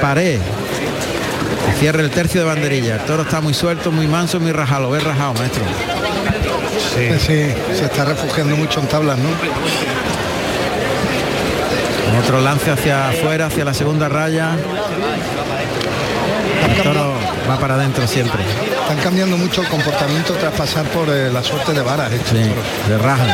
[0.02, 0.36] pare.
[0.36, 2.96] Y cierre el tercio de banderilla.
[2.96, 4.84] El toro está muy suelto, muy manso, muy rajado.
[4.84, 5.64] Lo ves rajado, maestro.
[6.96, 7.54] Sí.
[7.76, 9.30] se está refugiando mucho en tablas, ¿no?
[12.20, 14.52] Otro lance hacia afuera, hacia la segunda raya.
[16.68, 17.14] El toro
[17.50, 18.42] va para adentro siempre.
[18.82, 22.12] Están cambiando mucho el comportamiento tras pasar por eh, la suerte de varas.
[22.12, 22.44] estos Sí,
[22.90, 23.30] le rajan.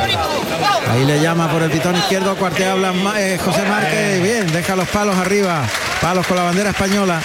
[0.92, 4.88] Ahí le llama por el pitón izquierdo, cuartea Ma- eh, José Márquez, bien, deja los
[4.90, 5.64] palos arriba,
[6.02, 7.22] palos con la bandera española.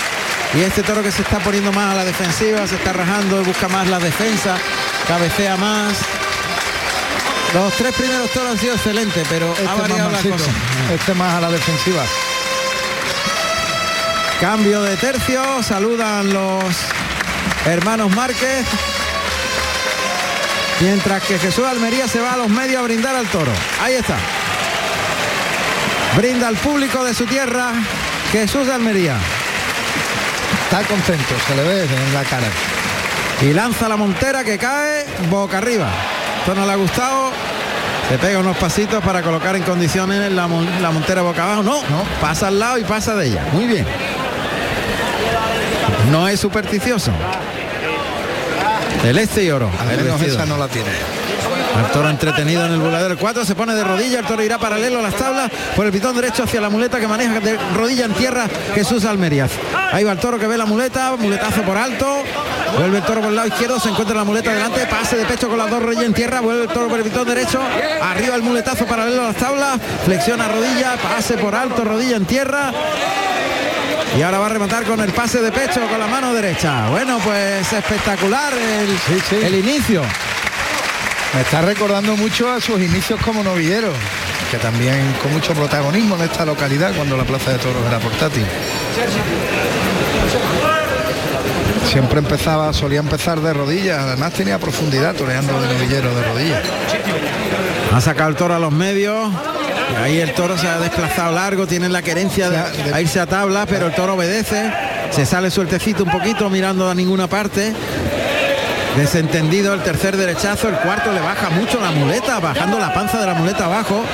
[0.54, 3.68] Y este toro que se está poniendo más a la defensiva, se está rajando, busca
[3.68, 4.56] más la defensa,
[5.06, 5.98] cabecea más.
[7.54, 10.50] Los tres primeros toros han sido excelentes, pero ha Este más variado la cosa.
[10.92, 12.02] este más a la defensiva.
[14.40, 16.64] Cambio de tercio, saludan los
[17.66, 18.64] hermanos Márquez.
[20.80, 23.52] Mientras que Jesús Almería se va a los medios a brindar al toro.
[23.82, 24.16] Ahí está.
[26.16, 27.72] Brinda al público de su tierra
[28.32, 29.16] Jesús Almería.
[30.64, 32.46] Está contento, se le ve en la cara.
[33.42, 35.88] Y lanza la montera que cae boca arriba.
[36.38, 37.30] Esto no le ha gustado.
[38.08, 40.48] Se pega unos pasitos para colocar en condiciones la,
[40.80, 41.62] la montera boca abajo.
[41.62, 43.46] No, no, pasa al lado y pasa de ella.
[43.52, 43.86] Muy bien.
[46.10, 47.12] No es supersticioso.
[49.02, 49.70] Celeste y oro.
[49.78, 50.90] Al menos esa no la tiene.
[51.78, 54.98] El toro entretenido en el volador 4 se pone de rodilla, el toro irá paralelo
[54.98, 58.12] a las tablas por el pitón derecho hacia la muleta que maneja de rodilla en
[58.12, 59.52] tierra Jesús Almerías.
[59.92, 62.22] Ahí va el toro que ve la muleta, muletazo por alto,
[62.76, 65.48] vuelve el toro por el lado izquierdo, se encuentra la muleta delante, pase de pecho
[65.48, 67.60] con las dos rodillas en tierra, vuelve el toro por el pitón derecho,
[68.02, 72.72] arriba el muletazo paralelo a las tablas, flexiona rodilla, pase por alto, rodilla en tierra.
[74.16, 76.88] Y ahora va a rematar con el pase de pecho con la mano derecha.
[76.88, 80.02] Bueno, pues espectacular el, el inicio.
[81.34, 83.92] Me está recordando mucho a sus inicios como novillero,
[84.50, 88.44] que también con mucho protagonismo en esta localidad cuando la Plaza de Toros era portátil.
[91.88, 96.62] Siempre empezaba, solía empezar de rodillas, además tenía profundidad toreando de novillero de rodillas.
[97.92, 99.28] Ha sacado el toro a los medios.
[99.96, 103.66] Ahí el toro se ha desplazado largo, tiene la querencia de, a irse a tabla,
[103.66, 104.70] pero el toro obedece.
[105.10, 107.72] Se sale sueltecito un poquito mirando a ninguna parte.
[108.96, 113.26] Desentendido el tercer derechazo, el cuarto le baja mucho la muleta, bajando la panza de
[113.26, 114.04] la muleta abajo.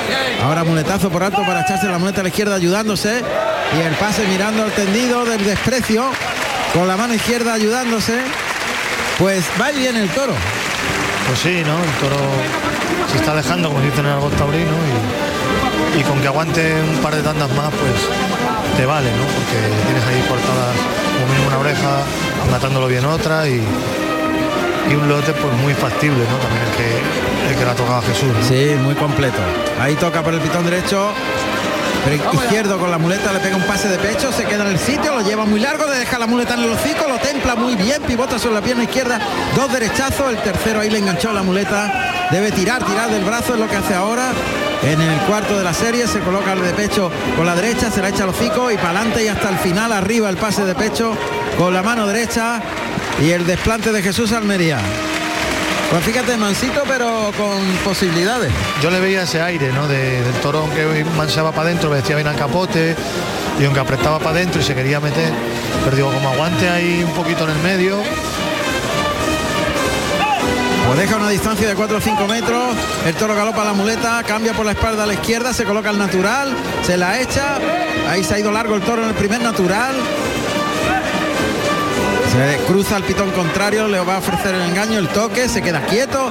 [0.43, 3.23] Ahora muletazo por alto para echarse la muleta a la izquierda ayudándose.
[3.77, 6.11] Y el pase mirando al tendido del desprecio,
[6.73, 8.21] con la mano izquierda ayudándose.
[9.19, 10.35] Pues va y viene el toro.
[11.27, 11.83] Pues sí, ¿no?
[11.83, 12.17] El toro
[13.11, 15.26] se está dejando, como dicen en el taurino, y,
[15.99, 19.25] y con que aguante un par de tandas más, pues te vale, ¿no?
[19.25, 20.77] Porque tienes ahí cortadas
[21.15, 22.03] como mínimo una oreja,
[22.51, 23.63] matándolo bien otra y,
[24.91, 26.37] y un lote pues muy factible, ¿no?
[26.37, 28.29] También el que, el que la tocaba Jesús.
[28.29, 28.45] ¿no?
[28.47, 29.39] Sí, muy completo.
[29.81, 31.13] Ahí toca por el pitón derecho.
[32.05, 34.79] Pero izquierdo con la muleta le pega un pase de pecho, se queda en el
[34.79, 37.75] sitio, lo lleva muy largo, le deja la muleta en el hocico, lo templa muy
[37.75, 39.19] bien, pivota sobre la pierna izquierda,
[39.57, 43.61] dos derechazos, el tercero ahí le enganchó la muleta, debe tirar, tirar del brazo, es
[43.61, 44.31] lo que hace ahora.
[44.83, 48.01] En el cuarto de la serie se coloca el de pecho con la derecha, se
[48.03, 50.75] la echa al hocico y para adelante y hasta el final arriba el pase de
[50.75, 51.17] pecho
[51.59, 52.61] con la mano derecha
[53.21, 54.79] y el desplante de Jesús Almería.
[55.91, 58.53] Pues fíjate, mansito, pero con posibilidades.
[58.83, 59.87] Yo le veía ese aire, ¿no?
[59.89, 62.95] De- del toro que manseaba para adentro, vestía bien al capote,
[63.61, 65.31] y aunque apretaba para adentro y se quería meter,
[65.85, 68.03] pero digo, como aguante ahí un poquito en el medio,
[70.87, 72.77] Pues deja una distancia de 4 o 5 metros.
[73.07, 75.99] El toro galopa la muleta, cambia por la espalda a la izquierda, se coloca el
[75.99, 77.59] natural, se la echa.
[78.09, 79.97] Ahí se ha ido largo el toro en el primer natural.
[82.33, 85.81] Se cruza el pitón contrario, le va a ofrecer el engaño, el toque, se queda
[85.87, 86.31] quieto.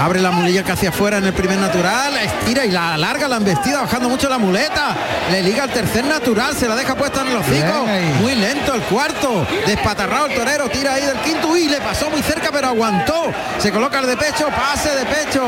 [0.00, 3.82] Abre la mulilla hacia afuera en el primer natural, estira y la alarga la embestida,
[3.82, 4.96] bajando mucho la muleta.
[5.30, 7.86] Le liga el tercer natural, se la deja puesta en el hocico.
[8.20, 9.46] Muy lento el cuarto.
[9.66, 13.32] Despatarrado el torero, tira ahí del quinto y le pasó muy cerca, pero aguantó.
[13.58, 15.46] Se coloca el de pecho, pase de pecho.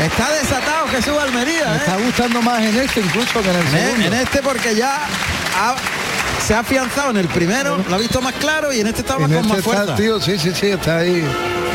[0.00, 1.66] Está desatado Jesús Almería.
[1.68, 1.78] Me ¿eh?
[1.78, 4.06] está gustando más en este incluso que en el En, segundo.
[4.06, 4.94] en este porque ya
[5.60, 5.74] ha-
[6.46, 9.18] se ha afianzado en el primero, lo ha visto más claro y en este está
[9.18, 9.94] más En con este más está, fuerza.
[9.96, 11.24] tío, sí, sí, sí, está ahí.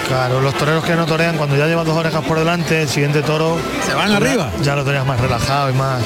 [0.08, 3.22] claro, los toreros que no torean, cuando ya llevan dos orejas por delante, el siguiente
[3.22, 3.58] toro...
[3.86, 4.52] Se van ya- arriba.
[4.62, 6.02] Ya lo tenías más relajado y más...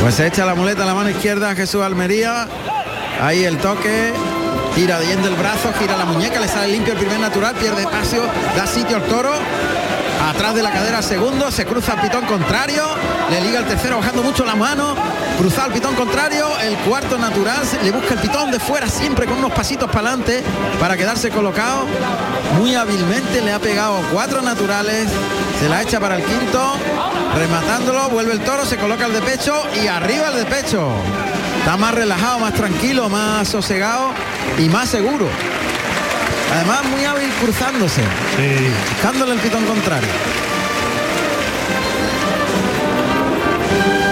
[0.00, 2.46] Pues se echa la muleta a la mano izquierda a Jesús Almería.
[3.20, 4.12] Ahí el toque.
[4.74, 8.20] Tira bien del brazo, gira la muñeca, le sale limpio el primer natural, pierde espacio,
[8.54, 9.32] da sitio al toro.
[10.22, 12.84] Atrás de la cadera segundo, se cruza el pitón contrario,
[13.30, 14.94] le liga el tercero bajando mucho la mano,
[15.38, 19.38] cruza el pitón contrario, el cuarto natural, le busca el pitón de fuera siempre con
[19.38, 20.42] unos pasitos para adelante
[20.80, 21.86] para quedarse colocado.
[22.58, 25.08] Muy hábilmente le ha pegado cuatro naturales,
[25.60, 26.74] se la echa para el quinto,
[27.36, 30.90] rematándolo, vuelve el toro, se coloca el de pecho y arriba el de pecho.
[31.58, 34.10] Está más relajado, más tranquilo, más sosegado
[34.58, 35.28] y más seguro.
[36.56, 40.08] Además muy hábil cruzándose, Sí, buscándole el pitón contrario.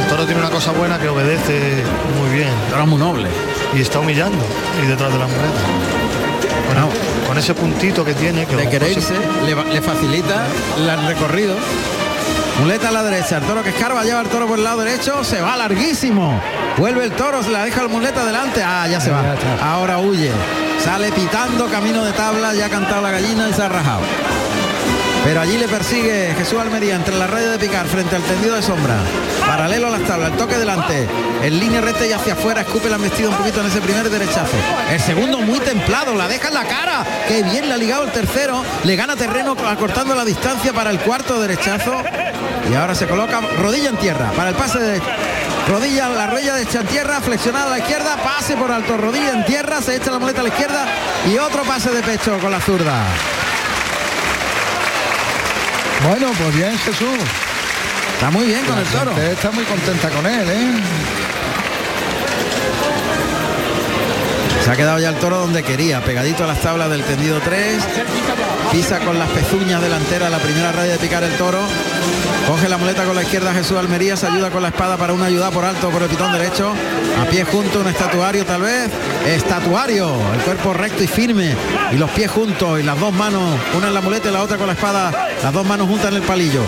[0.03, 1.83] el toro tiene una cosa buena que obedece
[2.21, 3.29] muy bien Toro muy noble.
[3.75, 4.45] y está humillando
[4.83, 5.61] y detrás de la muleta.
[6.67, 6.89] Bueno,
[7.27, 9.15] con ese puntito que tiene, que de lo mejor querer se-
[9.73, 10.47] le, facilita
[10.79, 11.57] el recorrido.
[12.61, 15.25] Muleta a la derecha, el toro que escarba lleva el toro por el lado derecho,
[15.25, 16.41] se va larguísimo.
[16.77, 18.63] Vuelve el toro, se la deja el muleta adelante.
[18.65, 19.23] Ah, ya se va.
[19.63, 20.31] Ahora huye.
[20.85, 24.03] Sale pitando, camino de tabla, ya ha cantado la gallina y se ha rajado.
[25.25, 28.61] Pero allí le persigue Jesús Almería entre la raya de picar frente al tendido de
[28.61, 28.97] sombra.
[29.47, 31.09] Paralelo a las tablas, el toque delante.
[31.43, 34.57] En línea recta y hacia afuera, escupe la embestida un poquito en ese primer derechazo.
[34.91, 37.07] El segundo muy templado, la deja en la cara.
[37.27, 38.63] Qué bien le ha ligado el tercero.
[38.85, 41.95] Le gana terreno acortando la distancia para el cuarto derechazo.
[42.71, 45.01] Y ahora se coloca rodilla en tierra para el pase de
[45.69, 49.45] rodilla, la rodilla de en tierra, flexionada a la izquierda, pase por alto, rodilla en
[49.45, 50.87] tierra, se echa la muleta a la izquierda
[51.31, 53.05] y otro pase de pecho con la zurda.
[56.09, 57.19] Bueno, pues bien, Jesús.
[58.15, 59.17] Está muy bien con el toro.
[59.17, 60.73] Está muy contenta con él, ¿eh?
[64.65, 67.83] Se ha quedado ya el toro donde quería, pegadito a las tablas del tendido 3.
[68.75, 71.61] Pisa con las pezuñas delanteras la primera raya de picar el toro.
[72.49, 75.27] Coge la muleta con la izquierda Jesús Almería, se ayuda con la espada para una
[75.27, 76.73] ayuda por alto por el pitón derecho.
[77.23, 78.91] A pie junto, un estatuario tal vez.
[79.27, 81.55] Estatuario, el cuerpo recto y firme.
[81.93, 84.57] Y los pies juntos y las dos manos, una en la muleta y la otra
[84.57, 85.29] con la espada.
[85.41, 86.63] Las dos manos juntas en el palillo.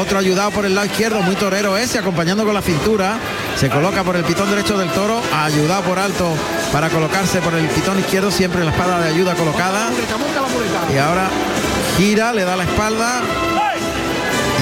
[0.00, 3.20] Otro ayudado por el lado izquierdo, muy torero ese, acompañando con la cintura.
[3.54, 6.34] Se coloca por el pitón derecho del toro, ayudado por alto
[6.72, 9.90] para colocarse por el pitón izquierdo, siempre la espada de ayuda colocada.
[10.92, 11.28] Y ahora
[11.98, 13.20] gira, le da la espalda.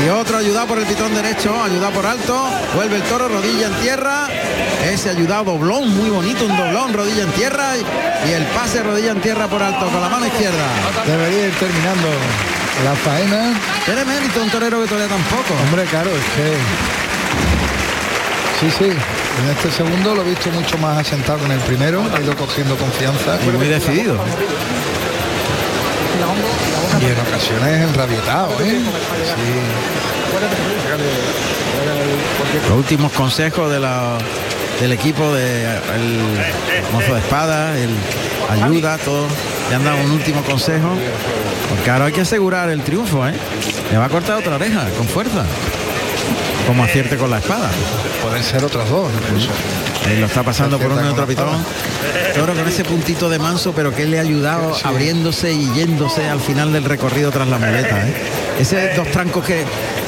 [0.04, 2.48] Y otro ayudado por el pitón derecho, ayudado por alto.
[2.74, 4.26] Vuelve el toro, rodilla en tierra.
[4.84, 7.76] Ese ayudado doblón, muy bonito, un doblón, rodilla en tierra.
[7.76, 10.66] Y, y el pase rodilla en tierra por alto con la mano izquierda.
[11.06, 12.08] Debería ir terminando
[12.84, 13.52] la faena.
[13.84, 15.54] Tiene mérito un torero que torea tan poco.
[15.64, 16.56] Hombre, claro, es que.
[18.60, 19.19] Sí, sí.
[19.42, 22.02] En este segundo lo he visto mucho más asentado que en el primero.
[22.14, 23.38] Ha ido cogiendo confianza.
[23.46, 24.16] Y muy decidido.
[27.00, 28.80] Y en ocasiones enrabietado, ¿eh?
[32.68, 34.18] Los últimos consejos de la-
[34.80, 36.18] del equipo de el
[36.92, 37.90] mozo de espada, el
[38.50, 39.26] ayuda, todo.
[39.70, 40.88] Le han dado un último consejo.
[41.70, 43.32] Porque ahora hay que asegurar el triunfo, ¿eh?
[43.90, 45.44] Le va a cortar otra oreja, con fuerza.
[46.70, 47.68] Como acierte con la espada.
[48.22, 49.48] Pueden ser otras dos, incluso.
[50.08, 51.64] Eh, lo está pasando por uno y otro Acierta pitón.
[52.32, 56.38] Toro con ese puntito de manso, pero que le ha ayudado abriéndose y yéndose al
[56.38, 58.06] final del recorrido tras la muleta.
[58.06, 58.14] ¿eh?
[58.60, 59.64] Ese dos trancos que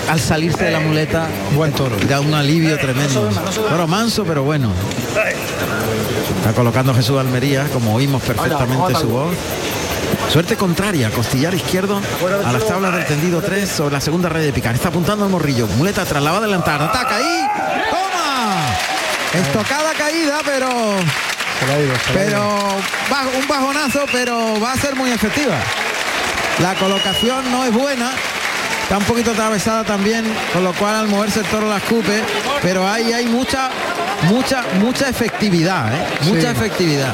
[0.09, 1.97] al salirse de la muleta Buen toro.
[2.09, 3.29] da un alivio tremendo.
[3.69, 4.71] Toro manso, pero bueno.
[6.39, 9.35] Está colocando Jesús Almería, como oímos perfectamente su voz.
[10.33, 12.01] Suerte contraria, costillar izquierdo
[12.47, 14.75] a las tablas del tendido 3 sobre la segunda red de picar.
[14.75, 15.67] Está apuntando al morrillo.
[15.77, 16.81] Muleta atrás, la va a adelantar.
[16.83, 17.47] Ataca ahí.
[17.91, 19.43] ¡Toma!
[19.47, 20.69] Estocada caída, pero
[21.61, 22.41] Se se pero
[23.11, 25.55] bajo- un bajonazo, pero va a ser muy efectiva.
[26.61, 28.11] La colocación no es buena,
[28.85, 30.25] está un poquito atravesada también,
[30.55, 32.23] con lo cual al moverse el toro la escupe,
[32.63, 33.69] pero ahí hay mucha,
[34.25, 36.07] mucha, mucha efectividad, ¿eh?
[36.23, 36.47] mucha Sí.
[36.47, 37.13] efectividad.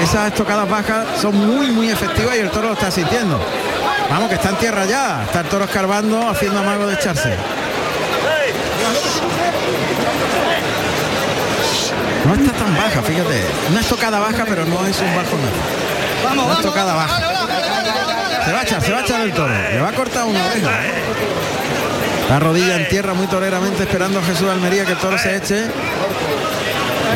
[0.00, 3.40] Esas estocadas bajas son muy, muy efectivas y el toro lo está sintiendo.
[4.10, 7.36] Vamos, que está en tierra ya, está el toro escarbando, haciendo amago de echarse.
[12.26, 13.44] No está tan baja, fíjate.
[13.70, 16.44] Una estocada baja, pero no es un bajo nada.
[16.44, 17.20] Una estocada baja.
[18.44, 19.52] Se va a echar, se va a echar el toro.
[19.52, 20.70] Le va a cortar una oreja.
[22.28, 25.66] La rodilla en tierra muy toreramente esperando a Jesús Almería que el toro se eche.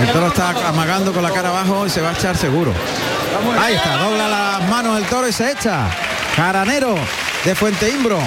[0.01, 2.73] El toro está amagando con la cara abajo y se va a echar seguro.
[3.61, 5.89] Ahí está, dobla las manos el toro y se echa.
[6.37, 6.95] Caranero
[7.45, 8.21] de Fuente Imbro.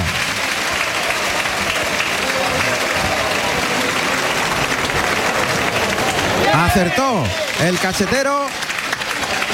[6.53, 7.23] Acertó
[7.63, 8.47] el cachetero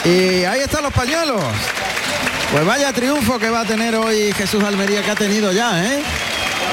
[0.03, 1.41] y ahí están los pañuelos.
[2.51, 6.01] Pues vaya triunfo que va a tener hoy Jesús Almería que ha tenido ya, ¿eh?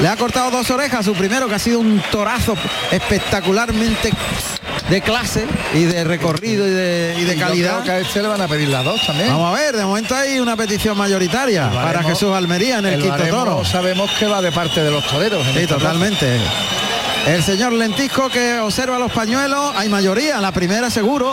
[0.00, 2.56] Le ha cortado dos orejas, su primero que ha sido un torazo
[2.90, 4.10] espectacularmente
[4.88, 7.72] de clase y de recorrido y de, y de yo calidad.
[7.72, 9.28] creo que a este le van a pedir las dos también.
[9.28, 13.16] Vamos a ver, de momento hay una petición mayoritaria para Jesús Almería en el, quinto
[13.16, 13.64] baremo toro.
[13.64, 15.46] Sabemos que va de parte de los toreros.
[15.54, 16.38] Sí, totalmente.
[17.26, 21.32] El señor Lentisco que observa los pañuelos, hay mayoría, la primera seguro.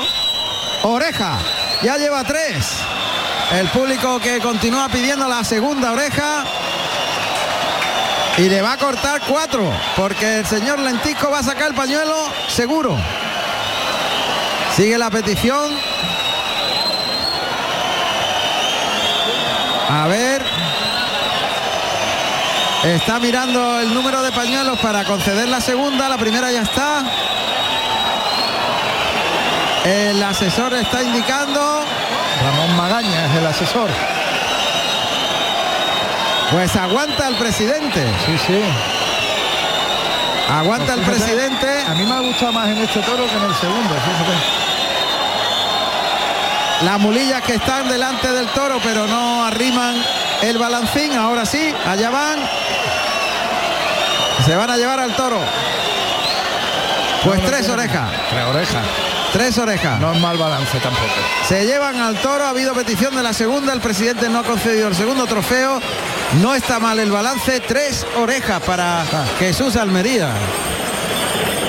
[0.83, 1.37] Oreja,
[1.83, 2.65] ya lleva tres.
[3.59, 6.45] El público que continúa pidiendo la segunda oreja.
[8.37, 12.15] Y le va a cortar cuatro, porque el señor Lentisco va a sacar el pañuelo
[12.47, 12.97] seguro.
[14.76, 15.72] Sigue la petición.
[19.89, 20.45] A ver.
[22.84, 26.09] Está mirando el número de pañuelos para conceder la segunda.
[26.09, 27.03] La primera ya está.
[29.84, 31.84] El asesor está indicando.
[32.43, 33.89] Ramón Magaña es el asesor.
[36.51, 38.03] Pues aguanta el presidente.
[38.26, 38.61] Sí, sí.
[40.49, 41.84] Aguanta el Pues fíjate, presidente.
[41.88, 43.93] A mí me ha gustado más en este toro que en el segundo.
[43.93, 44.61] fíjate.
[46.84, 49.95] Las mulillas que están delante del toro, pero no arriman
[50.41, 51.13] el balancín.
[51.13, 52.39] Ahora sí, allá van.
[54.45, 55.39] Se van a llevar al toro.
[57.23, 58.09] Pues No, tres orejas.
[58.29, 58.86] Tres orejas.
[59.32, 59.99] Tres orejas.
[59.99, 61.05] No es mal balance tampoco.
[61.47, 64.88] Se llevan al toro, ha habido petición de la segunda, el presidente no ha concedido
[64.88, 65.79] el segundo trofeo.
[66.41, 69.05] No está mal el balance, tres orejas para
[69.38, 70.32] Jesús Almería.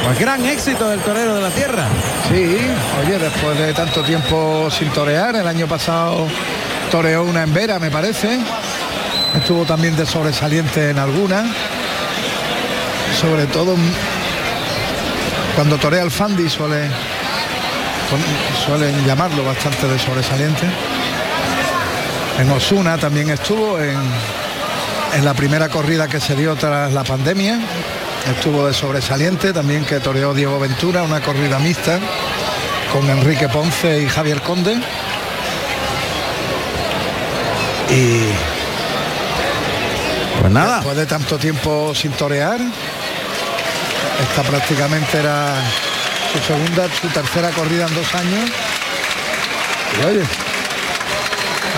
[0.04, 1.86] Pues gran éxito del torero de la tierra.
[2.28, 2.56] Sí,
[3.00, 6.26] oye, después de tanto tiempo sin torear, el año pasado
[6.90, 8.40] toreó una en Vera, me parece.
[9.36, 11.44] Estuvo también de sobresaliente en alguna.
[13.20, 13.76] Sobre todo
[15.54, 16.90] cuando torea el Fandi suele,
[18.66, 20.66] suelen llamarlo bastante de sobresaliente.
[22.40, 23.98] En Osuna también estuvo en,
[25.14, 27.60] en la primera corrida que se dio tras la pandemia.
[28.26, 31.98] Estuvo de sobresaliente también que toreó Diego Ventura, una corrida mixta
[32.92, 34.80] con Enrique Ponce y Javier Conde.
[37.90, 38.28] Y
[40.40, 40.76] pues nada.
[40.76, 42.60] Después de tanto tiempo sin torear,
[44.22, 45.54] esta prácticamente era
[46.32, 48.50] su segunda, su tercera corrida en dos años.
[50.00, 50.22] Y oye,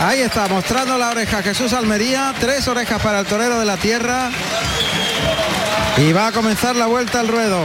[0.01, 4.31] Ahí está, mostrando la oreja Jesús Almería, tres orejas para el torero de la tierra.
[5.97, 7.63] Y va a comenzar la vuelta al ruedo.